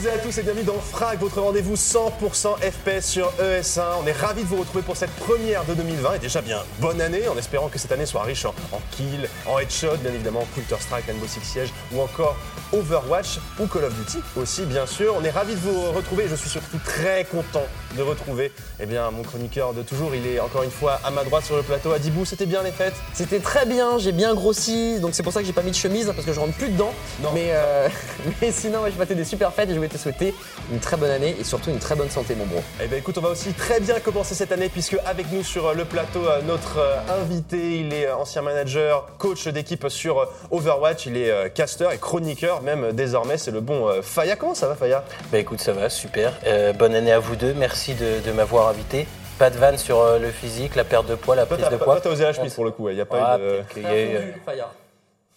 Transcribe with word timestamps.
toutes 0.00 0.08
et 0.08 0.14
à 0.14 0.18
tous 0.18 0.38
et 0.38 0.42
bienvenue 0.42 0.64
dans 0.64 0.78
Frag, 0.78 1.18
votre 1.18 1.40
rendez-vous 1.40 1.74
100% 1.74 2.56
FPS 2.58 3.04
sur 3.04 3.30
ES1. 3.32 3.82
On 4.02 4.06
est 4.06 4.12
ravis 4.12 4.42
de 4.42 4.48
vous 4.48 4.56
retrouver 4.56 4.82
pour 4.82 4.96
cette 4.96 5.10
première 5.10 5.64
de 5.64 5.74
2020 5.74 6.14
et 6.14 6.18
déjà 6.18 6.40
bien 6.40 6.62
bonne 6.78 7.00
année 7.00 7.28
en 7.28 7.36
espérant 7.36 7.68
que 7.68 7.78
cette 7.78 7.92
année 7.92 8.06
soit 8.06 8.22
riche 8.22 8.44
en, 8.44 8.54
en 8.72 8.80
kill, 8.92 9.28
en 9.46 9.58
headshot, 9.58 9.96
bien 10.02 10.12
évidemment 10.12 10.46
Counter-Strike, 10.54 11.04
Rainbow 11.06 11.26
Six 11.26 11.40
Siege 11.44 11.70
ou 11.92 12.00
encore 12.00 12.36
Overwatch 12.72 13.40
ou 13.58 13.66
Call 13.66 13.84
of 13.84 13.94
Duty 13.94 14.18
aussi 14.36 14.62
bien 14.62 14.86
sûr. 14.86 15.14
On 15.18 15.24
est 15.24 15.30
ravis 15.30 15.54
de 15.54 15.60
vous 15.60 15.92
retrouver 15.92 16.24
et 16.24 16.28
je 16.28 16.36
suis 16.36 16.50
surtout 16.50 16.78
très 16.84 17.24
content 17.24 17.66
de 17.96 18.02
retrouver 18.02 18.52
eh 18.78 18.86
bien, 18.86 19.10
mon 19.10 19.22
chroniqueur 19.22 19.74
de 19.74 19.82
toujours. 19.82 20.14
Il 20.14 20.26
est 20.26 20.40
encore 20.40 20.62
une 20.62 20.70
fois 20.70 21.00
à 21.04 21.10
ma 21.10 21.24
droite 21.24 21.44
sur 21.44 21.56
le 21.56 21.62
plateau. 21.62 21.92
Adibou, 21.92 22.24
c'était 22.24 22.46
bien 22.46 22.62
les 22.62 22.72
fêtes? 22.72 22.94
C'était 23.12 23.40
très 23.40 23.66
bien, 23.66 23.98
j'ai 23.98 24.12
bien 24.12 24.34
grossi, 24.34 24.98
donc 25.00 25.14
c'est 25.14 25.22
pour 25.22 25.32
ça 25.32 25.40
que 25.40 25.46
j'ai 25.46 25.52
pas 25.52 25.62
mis 25.62 25.72
de 25.72 25.76
chemise 25.76 26.06
parce 26.06 26.24
que 26.24 26.32
je 26.32 26.40
rentre 26.40 26.54
plus 26.54 26.68
dedans. 26.68 26.92
Non. 27.22 27.30
Mais, 27.34 27.48
euh, 27.50 27.88
mais 28.40 28.52
sinon, 28.52 28.82
ouais, 28.82 28.90
passé 28.92 29.14
des 29.14 29.24
super 29.24 29.52
fêtes 29.52 29.68
et 29.68 29.72
je 29.72 29.76
voulais 29.76 29.88
te 29.90 29.98
souhaiter 29.98 30.34
une 30.72 30.78
très 30.80 30.96
bonne 30.96 31.10
année 31.10 31.36
et 31.38 31.44
surtout 31.44 31.70
une 31.70 31.78
très 31.78 31.94
bonne 31.94 32.08
santé, 32.10 32.34
mon 32.34 32.46
bro. 32.46 32.60
Eh 32.82 32.86
bien 32.86 32.98
écoute, 32.98 33.18
on 33.18 33.20
va 33.20 33.28
aussi 33.30 33.52
très 33.52 33.80
bien 33.80 34.00
commencer 34.00 34.34
cette 34.34 34.52
année 34.52 34.68
puisque 34.68 34.96
avec 35.06 35.30
nous 35.32 35.42
sur 35.42 35.66
euh, 35.68 35.74
le 35.74 35.84
plateau, 35.84 36.26
euh, 36.26 36.40
notre 36.46 36.78
euh, 36.78 36.96
invité, 37.22 37.80
il 37.80 37.92
est 37.92 38.10
ancien 38.10 38.42
manager, 38.42 39.06
coach 39.18 39.46
d'équipe 39.48 39.88
sur 39.88 40.26
Overwatch, 40.50 41.06
il 41.06 41.16
est 41.16 41.52
caster 41.54 41.88
et 41.92 41.98
chroniqueur 41.98 42.62
même 42.62 42.92
désormais, 42.92 43.36
c'est 43.38 43.50
le 43.50 43.60
bon 43.60 43.88
Faya. 44.02 44.36
Comment 44.36 44.54
ça 44.54 44.68
va 44.68 44.74
Faya? 44.74 45.04
Bah 45.32 45.38
écoute, 45.38 45.60
ça 45.60 45.72
va, 45.72 45.90
super. 45.90 46.32
Euh, 46.46 46.72
bonne 46.72 46.94
année 46.94 47.12
à 47.12 47.18
vous 47.18 47.36
deux, 47.36 47.52
merci 47.54 47.94
de, 47.94 48.20
de 48.24 48.32
m'avoir 48.32 48.68
invité. 48.68 49.06
Pas 49.38 49.50
de 49.50 49.56
vanne 49.56 49.78
sur 49.78 50.18
le 50.18 50.30
physique, 50.30 50.76
la 50.76 50.84
perte 50.84 51.06
de 51.06 51.14
poids, 51.14 51.34
la 51.34 51.46
Toi 51.46 51.56
prise 51.56 51.70
de 51.70 51.76
poids. 51.76 51.94
toi, 51.94 52.00
t'as 52.02 52.10
osé 52.10 52.24
la 52.24 52.32
chemise 52.32 52.54
pour 52.54 52.64
le 52.64 52.70
coup, 52.72 52.88
il 52.90 52.94
n'y 52.94 53.00
a 53.00 53.06
pas 53.06 53.32
Ah, 53.32 53.38
eu 53.38 53.40
de... 53.42 53.48
peut-être 53.48 53.68
qu'il 53.68 53.82
y 53.82 53.86
a 53.86 54.02
eu- 54.02 54.34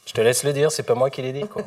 Je 0.06 0.12
te 0.12 0.20
laisse 0.20 0.44
le 0.44 0.52
dire, 0.52 0.70
c'est 0.70 0.84
pas 0.84 0.96
moi 0.96 1.10
qui 1.10 1.22
l'ai 1.22 1.32
dit. 1.32 1.48
Quoi. 1.48 1.62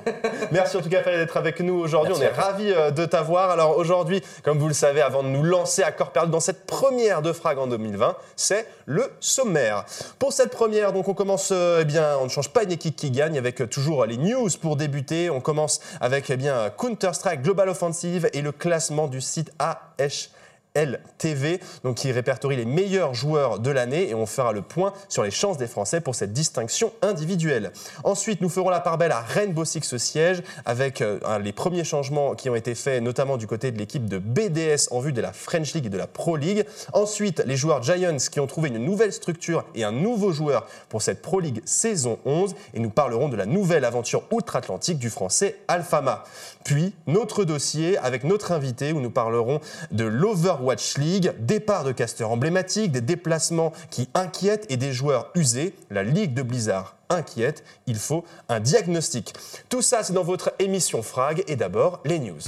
Merci 0.53 0.77
en 0.77 0.83
tout 0.83 0.91
cas 0.91 1.03
Faya 1.03 1.17
d'être 1.17 1.39
avec 1.39 1.61
nous 1.61 1.75
aujourd'hui, 1.75 2.13
on 2.15 2.21
est 2.21 2.29
ravis 2.29 2.71
euh, 2.71 2.91
de 2.91 3.07
t'avoir. 3.07 3.49
Alors 3.51 3.79
aujourd'hui, 3.79 4.23
comme 4.43 4.59
vous 4.59 4.69
le 4.69 4.75
savez, 4.75 5.01
avant 5.01 5.23
de 5.23 5.29
nous 5.29 5.43
lancer 5.43 5.83
à 5.83 5.91
corps 5.91 6.13
perdu 6.13 6.31
dans 6.31 6.41
cette 6.41 6.67
première 6.67 7.23
de 7.23 7.33
Frag 7.33 7.59
en 7.59 7.67
2020, 7.67 8.15
c'est 8.37 8.69
le 8.85 9.11
sommaire. 9.21 9.87
Pour 10.19 10.35
cette 10.35 10.51
première, 10.51 10.93
donc 10.93 11.09
on 11.09 11.15
commence, 11.15 11.49
euh, 11.51 11.79
eh 11.81 11.87
bien, 11.87 12.19
on 12.21 12.25
ne 12.25 12.29
change 12.29 12.51
pas 12.51 12.63
une 12.63 12.73
équipe 12.73 12.95
qui 12.95 13.11
gagne 13.11 13.39
avec 13.39 13.63
euh, 13.63 13.67
toujours 13.67 14.05
les 14.05 14.19
news 14.19 14.51
pour 14.61 14.77
débuter. 14.77 15.31
On 15.31 15.41
commence 15.41 15.81
avec 16.03 16.29
eh 16.29 16.37
bien 16.37 16.71
Counter-Strike 16.77 17.41
Global 17.41 17.71
Offensive 17.71 18.29
et 18.35 18.43
le 18.43 18.53
classement 18.53 19.07
du 19.09 19.23
site 19.23 19.51
AH. 19.59 20.29
LTV, 20.77 21.61
donc 21.83 21.97
qui 21.97 22.13
répertorie 22.13 22.57
les 22.57 22.65
meilleurs 22.65 23.15
joueurs 23.15 23.59
de 23.59 23.71
l'année 23.71 24.11
et 24.11 24.15
on 24.15 24.27
fera 24.27 24.53
le 24.53 24.63
point 24.63 24.93
sur 25.09 25.23
les 25.23 25.31
chances 25.31 25.57
des 25.57 25.67
Français 25.67 26.01
pour 26.01 26.15
cette 26.15 26.33
distinction 26.33 26.93
individuelle. 27.03 27.73
Ensuite, 28.05 28.41
nous 28.41 28.49
ferons 28.49 28.69
la 28.69 28.81
part 28.81 28.99
belle 28.99 29.13
à 29.13 29.21
Rainbow 29.21 29.65
Six 29.65 29.97
Siege 29.97 30.43
avec 30.65 31.01
euh, 31.01 31.19
les 31.43 31.53
premiers 31.53 31.85
changements 31.85 32.35
qui 32.35 32.51
ont 32.51 32.55
été 32.55 32.75
faits 32.75 33.03
notamment 33.03 33.37
du 33.37 33.47
côté 33.47 33.71
de 33.71 33.79
l'équipe 33.79 34.07
de 34.07 34.19
BDS 34.19 34.89
en 34.91 35.01
vue 35.01 35.13
de 35.13 35.21
la 35.21 35.33
French 35.33 35.73
League 35.75 35.87
et 35.87 35.91
de 35.91 35.97
la 35.97 36.07
Pro 36.07 36.37
League. 36.37 36.65
Ensuite, 36.93 37.43
les 37.47 37.57
joueurs 37.57 37.83
Giants 37.83 38.17
qui 38.31 38.41
ont 38.41 38.47
trouvé 38.47 38.69
une 38.69 38.79
nouvelle 38.79 39.13
structure 39.13 39.65
et 39.75 39.85
un 39.85 39.93
nouveau 39.93 40.33
joueur 40.33 40.67
pour 40.89 41.03
cette 41.03 41.23
Pro 41.23 41.41
League 41.41 41.63
saison 41.65 42.19
11 42.25 42.55
et 42.75 42.81
nous 42.81 42.91
parlerons 42.91 43.29
de 43.29 43.37
la 43.37 43.47
nouvelle 43.47 43.85
aventure 43.85 44.23
outre-Atlantique 44.31 44.99
du 44.99 45.11
français 45.11 45.57
Alfama. 45.69 46.25
Puis, 46.65 46.95
notre 47.07 47.45
dossier 47.45 47.97
avec 47.99 48.25
notre 48.25 48.53
invité 48.53 48.93
où 48.93 49.01
nous 49.01 49.11
parlerons 49.11 49.61
de 49.93 50.05
l'Overwatch 50.05 50.66
League, 50.99 51.33
départ 51.39 51.85
de 51.85 51.93
casteurs 51.93 52.31
emblématiques, 52.31 52.93
des 52.93 53.01
déplacements 53.01 53.73
qui 53.91 54.09
inquiètent 54.15 54.67
et 54.71 54.77
des 54.77 54.93
joueurs 54.93 55.31
usés. 55.35 55.75
La 55.91 56.03
Ligue 56.03 56.35
de 56.35 56.43
Blizzard 56.43 56.97
inquiète, 57.09 57.63
il 57.87 57.97
faut 57.97 58.25
un 58.49 58.61
diagnostic. 58.61 59.33
Tout 59.69 59.83
ça, 59.83 60.03
c'est 60.03 60.13
dans 60.13 60.25
votre 60.25 60.53
émission 60.59 61.03
Frag 61.03 61.45
et 61.47 61.57
d'abord 61.57 62.01
les 62.05 62.19
news. 62.19 62.41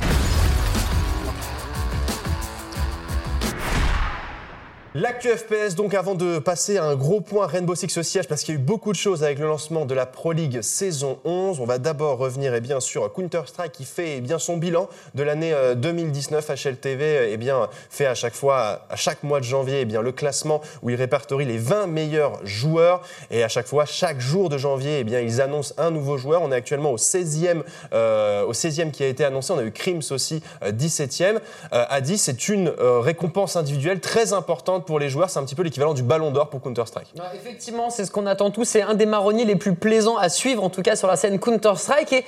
L'actu 4.95 5.29
FPS, 5.29 5.75
donc 5.75 5.93
avant 5.93 6.15
de 6.15 6.39
passer 6.39 6.79
à 6.79 6.85
un 6.85 6.97
gros 6.97 7.21
point 7.21 7.47
Rainbow 7.47 7.75
Six 7.75 8.01
Siege, 8.01 8.27
parce 8.27 8.43
qu'il 8.43 8.55
y 8.55 8.57
a 8.57 8.61
eu 8.61 8.65
beaucoup 8.65 8.91
de 8.91 8.97
choses 8.97 9.23
avec 9.23 9.39
le 9.39 9.47
lancement 9.47 9.85
de 9.85 9.95
la 9.95 10.07
Pro 10.07 10.33
League 10.33 10.63
saison 10.63 11.19
11, 11.25 11.61
on 11.61 11.67
va 11.67 11.77
d'abord 11.77 12.17
revenir 12.17 12.55
eh 12.55 12.61
bien, 12.63 12.81
sur 12.81 13.13
Counter-Strike 13.13 13.73
qui 13.73 13.85
fait 13.85 14.17
eh 14.17 14.21
bien, 14.23 14.39
son 14.39 14.57
bilan 14.57 14.89
de 15.15 15.23
l'année 15.23 15.53
euh, 15.53 15.75
2019. 15.75 16.49
HLTV 16.49 17.33
eh 17.33 17.37
bien, 17.37 17.69
fait 17.91 18.07
à 18.07 18.15
chaque 18.15 18.35
fois, 18.35 18.87
à 18.89 18.97
chaque 18.97 19.23
mois 19.25 19.41
de 19.41 19.45
janvier, 19.45 19.81
eh 19.81 19.85
bien, 19.85 20.01
le 20.01 20.11
classement 20.11 20.63
où 20.83 20.89
il 20.89 20.97
répertorie 20.97 21.45
les 21.45 21.59
20 21.59 21.87
meilleurs 21.87 22.45
joueurs. 22.47 23.03
Et 23.31 23.43
à 23.45 23.49
chaque 23.49 23.67
fois, 23.67 23.85
chaque 23.85 24.21
jour 24.21 24.49
de 24.49 24.57
janvier, 24.57 25.05
bien, 25.05 25.21
ils 25.21 25.43
annoncent 25.43 25.75
un 25.77 25.91
nouveau 25.91 26.17
joueur. 26.17 26.41
On 26.41 26.51
est 26.51 26.57
actuellement 26.57 26.93
au 26.93 26.99
16e, 26.99 27.63
euh, 27.93 28.45
au 28.45 28.53
16e 28.53 28.91
qui 28.91 29.03
a 29.03 29.09
été 29.09 29.25
annoncé. 29.25 29.53
On 29.53 29.59
a 29.59 29.65
eu 29.65 29.73
Crims 29.73 30.01
aussi, 30.13 30.43
euh, 30.63 30.73
17e. 30.73 31.41
Euh, 31.75 31.85
Adi, 31.91 32.17
c'est 32.17 32.49
une 32.49 32.69
euh, 32.69 33.01
récompense 33.01 33.57
individuelle 33.57 34.01
très 34.01 34.33
importante 34.33 34.78
pour 34.81 34.99
les 34.99 35.09
joueurs. 35.09 35.31
C'est 35.31 35.39
un 35.39 35.45
petit 35.45 35.55
peu 35.55 35.63
l'équivalent 35.63 35.95
du 35.95 36.03
ballon 36.03 36.31
d'or 36.31 36.49
pour 36.51 36.61
Counter-Strike. 36.61 37.15
Ouais, 37.17 37.23
effectivement, 37.35 37.91
c'est 37.91 38.05
ce 38.05 38.11
qu'on 38.11 38.27
attend 38.27 38.51
tous. 38.51 38.65
C'est 38.65 38.83
un 38.83 38.95
des 38.95 39.07
marronniers 39.07 39.45
les 39.45 39.57
plus 39.57 39.75
plaisants 39.75 40.17
à 40.17 40.29
suivre, 40.29 40.65
en 40.65 40.71
tout 40.71 40.83
cas 40.83 40.97
sur 40.97 41.09
la 41.09 41.17
scène 41.17 41.39
Counter-Strike. 41.39 42.13
Et 42.13 42.25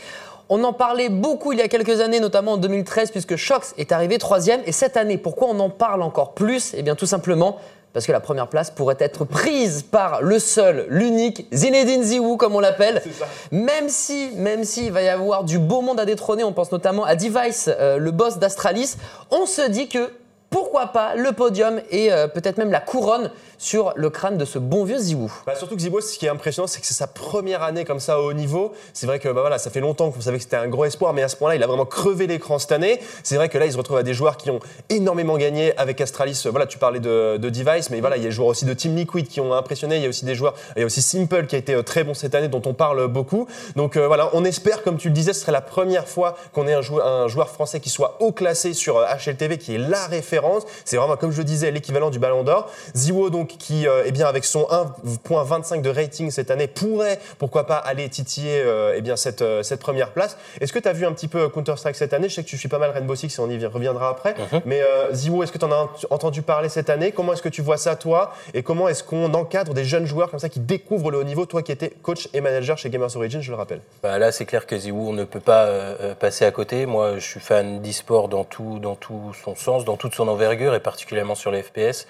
on 0.48 0.64
en 0.64 0.72
parlait 0.72 1.08
beaucoup 1.08 1.52
il 1.52 1.58
y 1.58 1.62
a 1.62 1.68
quelques 1.68 2.00
années, 2.00 2.20
notamment 2.20 2.52
en 2.52 2.56
2013, 2.56 3.12
puisque 3.12 3.36
Shox 3.36 3.74
est 3.78 3.92
arrivé 3.92 4.18
troisième. 4.18 4.60
Et 4.66 4.72
cette 4.72 4.96
année, 4.96 5.16
pourquoi 5.16 5.48
on 5.48 5.60
en 5.60 5.70
parle 5.70 6.02
encore 6.02 6.34
plus? 6.34 6.74
Eh 6.76 6.82
bien, 6.82 6.96
tout 6.96 7.06
simplement. 7.06 7.58
Parce 7.92 8.06
que 8.06 8.12
la 8.12 8.20
première 8.20 8.46
place 8.46 8.70
pourrait 8.70 8.96
être 9.00 9.24
prise 9.24 9.82
par 9.82 10.22
le 10.22 10.38
seul, 10.38 10.86
l'unique 10.88 11.48
Zinedine 11.52 12.04
Ziwu, 12.04 12.36
comme 12.36 12.54
on 12.54 12.60
l'appelle. 12.60 13.02
Même 13.50 13.88
si, 13.88 14.30
même 14.36 14.62
s'il 14.62 14.92
va 14.92 15.02
y 15.02 15.08
avoir 15.08 15.42
du 15.42 15.58
beau 15.58 15.80
monde 15.80 15.98
à 15.98 16.04
détrôner, 16.04 16.44
on 16.44 16.52
pense 16.52 16.70
notamment 16.70 17.04
à 17.04 17.16
Device, 17.16 17.68
euh, 17.68 17.98
le 17.98 18.10
boss 18.12 18.38
d'Astralis, 18.38 18.96
on 19.32 19.44
se 19.44 19.68
dit 19.68 19.88
que 19.88 20.10
pourquoi 20.50 20.88
pas 20.88 21.14
le 21.14 21.32
podium 21.32 21.80
et 21.90 22.12
euh, 22.12 22.26
peut-être 22.26 22.58
même 22.58 22.72
la 22.72 22.80
couronne 22.80 23.30
sur 23.60 23.92
le 23.94 24.08
crâne 24.08 24.38
de 24.38 24.46
ce 24.46 24.58
bon 24.58 24.84
vieux 24.84 24.98
Ziwu. 24.98 25.28
Bah, 25.46 25.54
surtout 25.54 25.76
que 25.76 25.82
Zibo, 25.82 26.00
ce 26.00 26.18
qui 26.18 26.24
est 26.24 26.30
impressionnant, 26.30 26.66
c'est 26.66 26.80
que 26.80 26.86
c'est 26.86 26.94
sa 26.94 27.06
première 27.06 27.62
année 27.62 27.84
comme 27.84 28.00
ça 28.00 28.18
au 28.18 28.30
haut 28.30 28.32
niveau. 28.32 28.72
C'est 28.94 29.06
vrai 29.06 29.18
que 29.18 29.28
bah, 29.28 29.42
voilà, 29.42 29.58
ça 29.58 29.70
fait 29.70 29.80
longtemps 29.80 30.10
qu'on 30.10 30.20
savait 30.22 30.38
que 30.38 30.42
c'était 30.42 30.56
un 30.56 30.66
gros 30.66 30.86
espoir, 30.86 31.12
mais 31.12 31.22
à 31.22 31.28
ce 31.28 31.36
point-là, 31.36 31.56
il 31.56 31.62
a 31.62 31.66
vraiment 31.66 31.84
crevé 31.84 32.26
l'écran 32.26 32.58
cette 32.58 32.72
année. 32.72 33.00
C'est 33.22 33.36
vrai 33.36 33.50
que 33.50 33.58
là, 33.58 33.66
il 33.66 33.72
se 33.72 33.76
retrouve 33.76 33.98
à 33.98 34.02
des 34.02 34.14
joueurs 34.14 34.38
qui 34.38 34.50
ont 34.50 34.60
énormément 34.88 35.36
gagné 35.36 35.76
avec 35.76 36.00
Astralis. 36.00 36.42
Voilà, 36.46 36.66
tu 36.66 36.78
parlais 36.78 37.00
de, 37.00 37.36
de 37.36 37.50
Device, 37.50 37.90
mais 37.90 38.00
voilà, 38.00 38.16
il 38.16 38.22
y 38.22 38.26
a 38.26 38.28
des 38.28 38.34
joueurs 38.34 38.48
aussi 38.48 38.64
de 38.64 38.72
Team 38.72 38.96
Liquid 38.96 39.28
qui 39.28 39.40
ont 39.40 39.52
impressionné. 39.52 39.96
Il 39.96 40.02
y 40.02 40.06
a 40.06 40.08
aussi 40.08 40.24
des 40.24 40.34
joueurs, 40.34 40.54
il 40.74 40.80
y 40.80 40.82
a 40.82 40.86
aussi 40.86 41.02
Simple 41.02 41.46
qui 41.46 41.54
a 41.54 41.58
été 41.58 41.74
euh, 41.74 41.82
très 41.82 42.02
bon 42.02 42.14
cette 42.14 42.34
année, 42.34 42.48
dont 42.48 42.62
on 42.64 42.72
parle 42.72 43.08
beaucoup. 43.08 43.46
Donc 43.76 43.98
euh, 43.98 44.06
voilà, 44.06 44.30
on 44.32 44.46
espère, 44.46 44.82
comme 44.82 44.96
tu 44.96 45.08
le 45.08 45.14
disais, 45.14 45.34
ce 45.34 45.42
serait 45.42 45.52
la 45.52 45.60
première 45.60 46.08
fois 46.08 46.34
qu'on 46.54 46.66
ait 46.66 46.74
un 46.74 46.80
joueur, 46.80 47.50
français 47.50 47.80
qui 47.80 47.90
soit 47.90 48.16
haut 48.20 48.32
classé 48.32 48.72
sur 48.72 49.00
HLTV, 49.00 49.58
qui 49.58 49.74
est 49.74 49.78
la 49.78 50.06
référence. 50.06 50.39
C'est 50.84 50.96
vraiment, 50.96 51.16
comme 51.16 51.32
je 51.32 51.38
le 51.38 51.44
disais, 51.44 51.70
l'équivalent 51.70 52.10
du 52.10 52.18
Ballon 52.18 52.42
d'Or. 52.42 52.70
Ziwo, 52.96 53.30
donc, 53.30 53.48
qui, 53.58 53.86
euh, 53.86 54.02
eh 54.06 54.12
bien, 54.12 54.26
avec 54.26 54.44
son 54.44 54.66
1.25 54.70 55.82
de 55.82 55.90
rating 55.90 56.30
cette 56.30 56.50
année, 56.50 56.66
pourrait, 56.66 57.18
pourquoi 57.38 57.66
pas, 57.66 57.76
aller 57.76 58.08
titiller 58.08 58.62
euh, 58.64 58.94
eh 58.96 59.00
bien, 59.00 59.16
cette, 59.16 59.42
euh, 59.42 59.62
cette 59.62 59.80
première 59.80 60.10
place. 60.10 60.36
Est-ce 60.60 60.72
que 60.72 60.78
tu 60.78 60.88
as 60.88 60.92
vu 60.92 61.06
un 61.06 61.12
petit 61.12 61.28
peu 61.28 61.48
Counter-Strike 61.48 61.96
cette 61.96 62.12
année? 62.12 62.28
Je 62.28 62.34
sais 62.36 62.42
que 62.42 62.48
tu 62.48 62.56
suis 62.58 62.68
pas 62.68 62.78
mal 62.78 62.90
Rainbow 62.90 63.14
Six 63.14 63.38
et 63.38 63.40
on 63.40 63.48
y 63.50 63.64
reviendra 63.66 64.08
après. 64.10 64.34
Mais 64.64 64.82
euh, 64.82 65.12
Ziwo, 65.12 65.42
est-ce 65.42 65.52
que 65.52 65.58
tu 65.58 65.64
en 65.64 65.72
as 65.72 65.76
ent- 65.76 65.90
entendu 66.10 66.42
parler 66.42 66.68
cette 66.68 66.90
année? 66.90 67.12
Comment 67.12 67.32
est-ce 67.32 67.42
que 67.42 67.48
tu 67.48 67.62
vois 67.62 67.76
ça, 67.76 67.96
toi? 67.96 68.32
Et 68.54 68.62
comment 68.62 68.88
est-ce 68.88 69.02
qu'on 69.04 69.32
encadre 69.34 69.74
des 69.74 69.84
jeunes 69.84 70.06
joueurs 70.06 70.30
comme 70.30 70.40
ça 70.40 70.48
qui 70.48 70.60
découvrent 70.60 71.10
le 71.10 71.18
haut 71.18 71.24
niveau? 71.24 71.46
Toi 71.46 71.62
qui 71.62 71.72
étais 71.72 71.90
coach 72.02 72.28
et 72.32 72.40
manager 72.40 72.76
chez 72.78 72.90
Gamers 72.90 73.16
Origin, 73.16 73.40
je 73.40 73.50
le 73.50 73.56
rappelle. 73.56 73.80
Bah, 74.02 74.18
là, 74.18 74.32
c'est 74.32 74.44
clair 74.44 74.66
que 74.66 74.76
Ziwoo, 74.78 75.08
on 75.08 75.12
ne 75.12 75.24
peut 75.24 75.40
pas 75.40 75.64
euh, 75.64 75.94
euh, 76.00 76.14
passer 76.14 76.44
à 76.44 76.50
côté. 76.50 76.86
Moi, 76.86 77.14
je 77.18 77.24
suis 77.26 77.40
fan 77.40 77.80
d'e-sport 77.80 78.28
dans 78.28 78.44
tout, 78.44 78.78
dans 78.78 78.94
tout 78.94 79.32
son 79.44 79.54
sens, 79.54 79.84
dans 79.84 79.96
toute 79.96 80.14
son 80.14 80.28
envergure, 80.30 80.74
et 80.74 80.80
particulièrement 80.80 81.34
sur 81.34 81.50
les 81.50 81.62
FPS. 81.62 82.06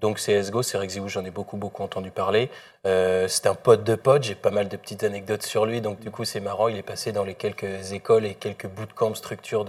Donc 0.00 0.18
CSGO, 0.18 0.62
c'est 0.62 0.88
Ziwoo, 0.88 1.08
j'en 1.08 1.24
ai 1.24 1.30
beaucoup, 1.30 1.56
beaucoup 1.56 1.82
entendu 1.82 2.10
parler. 2.10 2.50
Euh, 2.86 3.28
c'est 3.28 3.46
un 3.46 3.54
pote 3.54 3.84
de 3.84 3.94
pote, 3.94 4.24
j'ai 4.24 4.34
pas 4.34 4.50
mal 4.50 4.68
de 4.68 4.76
petites 4.76 5.04
anecdotes 5.04 5.44
sur 5.44 5.64
lui, 5.64 5.80
donc 5.80 6.00
du 6.00 6.10
coup, 6.10 6.24
c'est 6.24 6.40
marrant. 6.40 6.68
Il 6.68 6.76
est 6.76 6.82
passé 6.82 7.12
dans 7.12 7.24
les 7.24 7.34
quelques 7.34 7.92
écoles 7.92 8.26
et 8.26 8.34
quelques 8.34 8.66
bootcamps 8.66 9.14
structures 9.14 9.64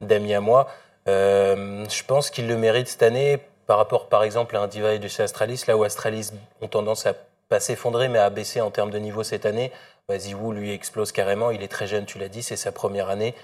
d'amis 0.00 0.34
à 0.34 0.40
moi. 0.40 0.68
Euh, 1.08 1.84
je 1.88 2.02
pense 2.04 2.30
qu'il 2.30 2.48
le 2.48 2.56
mérite 2.56 2.88
cette 2.88 3.02
année 3.02 3.38
par 3.66 3.76
rapport, 3.78 4.08
par 4.08 4.22
exemple, 4.22 4.56
à 4.56 4.60
un 4.60 4.66
Divide 4.66 5.02
de 5.02 5.08
chez 5.08 5.22
Astralis, 5.22 5.64
là 5.68 5.76
où 5.76 5.84
Astralis 5.84 6.30
ont 6.62 6.68
tendance 6.68 7.04
à 7.06 7.14
pas 7.48 7.60
s'effondrer, 7.60 8.08
mais 8.08 8.18
à 8.18 8.30
baisser 8.30 8.60
en 8.60 8.70
termes 8.70 8.90
de 8.90 8.98
niveau 8.98 9.22
cette 9.22 9.46
année. 9.46 9.72
Bah, 10.08 10.16
lui, 10.52 10.72
explose 10.72 11.12
carrément. 11.12 11.50
Il 11.50 11.62
est 11.62 11.68
très 11.68 11.86
jeune, 11.86 12.06
tu 12.06 12.18
l'as 12.18 12.28
dit, 12.28 12.42
c'est 12.42 12.56
sa 12.56 12.72
première 12.72 13.10
année. 13.10 13.34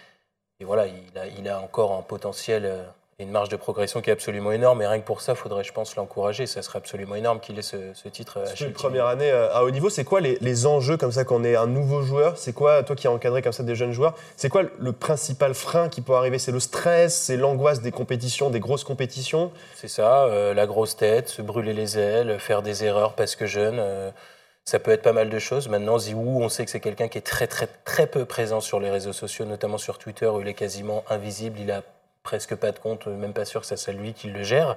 Et 0.61 0.65
voilà, 0.65 0.87
il 0.87 1.49
a, 1.49 1.61
encore 1.61 1.93
un 1.93 2.03
potentiel 2.03 2.65
euh, 2.65 2.83
une 3.23 3.31
marge 3.31 3.49
de 3.49 3.57
progression 3.57 4.01
qui 4.01 4.11
est 4.11 4.13
absolument 4.13 4.53
énorme. 4.53 4.83
Et 4.83 4.87
rien 4.87 5.01
que 5.01 5.07
pour 5.07 5.21
ça, 5.21 5.33
il 5.33 5.37
faudrait, 5.37 5.65
je 5.65 5.73
pense, 5.73 5.97
l'encourager. 5.97 6.47
Ça 6.47 6.63
serait 6.63 6.79
absolument 6.79 7.15
énorme 7.15 7.41
qu'il 7.41 7.59
ait 7.59 7.63
ce, 7.63 7.77
ce 7.95 8.09
titre 8.09 8.39
euh, 8.39 8.47
C'est 8.47 8.65
une 8.65 8.73
première 8.73 9.07
année 9.07 9.31
euh, 9.31 9.53
à 9.55 9.65
haut 9.65 9.71
niveau. 9.71 9.91
C'est 9.91 10.05
quoi 10.05 10.21
les, 10.21 10.39
les 10.41 10.67
enjeux 10.67 10.97
comme 10.97 11.13
ça 11.13 11.25
quand 11.25 11.37
on 11.37 11.45
est 11.45 11.57
un 11.57 11.67
nouveau 11.67 12.03
joueur? 12.03 12.37
C'est 12.37 12.53
quoi, 12.53 12.83
toi 12.83 12.95
qui 12.97 13.07
as 13.07 13.13
encadré 13.13 13.43
comme 13.43 13.53
ça 13.53 13.63
des 13.63 13.75
jeunes 13.75 13.93
joueurs, 13.93 14.15
c'est 14.37 14.49
quoi 14.49 14.63
le 14.79 14.93
principal 14.93 15.55
frein 15.55 15.89
qui 15.89 16.01
peut 16.01 16.15
arriver? 16.15 16.39
C'est 16.39 16.53
le 16.53 16.61
stress, 16.61 17.17
c'est 17.17 17.37
l'angoisse 17.37 17.81
des 17.81 17.93
compétitions, 17.93 18.51
des 18.51 18.61
grosses 18.61 18.85
compétitions? 18.85 19.53
C'est 19.75 19.89
ça, 19.89 20.25
euh, 20.25 20.55
la 20.55 20.67
grosse 20.67 20.97
tête, 20.97 21.29
se 21.29 21.43
brûler 21.43 21.73
les 21.73 21.99
ailes, 21.99 22.39
faire 22.39 22.63
des 22.63 22.85
erreurs 22.85 23.15
parce 23.15 23.37
que 23.37 23.47
jeune. 23.47 23.79
euh, 23.79 24.11
Ça 24.65 24.79
peut 24.79 24.93
être 24.93 25.03
pas 25.03 25.13
mal 25.13 25.29
de 25.29 25.41
choses. 25.41 25.69
Maintenant, 25.69 25.99
Ziwoo, 25.99 26.41
on 26.41 26.49
sait 26.49 26.65
que 26.65 26.71
c'est 26.71 26.79
quelqu'un 26.79 27.09
qui 27.09 27.19
est 27.19 27.27
très, 27.27 27.49
très, 27.49 27.67
très 27.85 28.07
peu 28.07 28.25
présent 28.25 28.61
sur 28.61 28.79
les 28.79 28.91
réseaux 28.91 29.13
sociaux, 29.13 29.45
notamment 29.45 29.77
sur 29.77 29.99
Twitter, 29.99 30.29
où 30.29 30.41
il 30.41 30.47
est 30.47 30.55
quasiment 30.55 31.03
invisible. 31.11 31.59
Il 31.61 31.73
a 31.73 31.83
presque 32.23 32.55
pas 32.55 32.73
de 32.73 32.79
compte, 32.79 33.07
même 33.07 33.33
pas 33.33 33.45
sûr 33.45 33.61
que 33.61 33.67
ça 33.67 33.77
soit 33.77 33.93
lui 33.93 34.15
qui 34.15 34.29
le 34.31 34.43
gère 34.43 34.77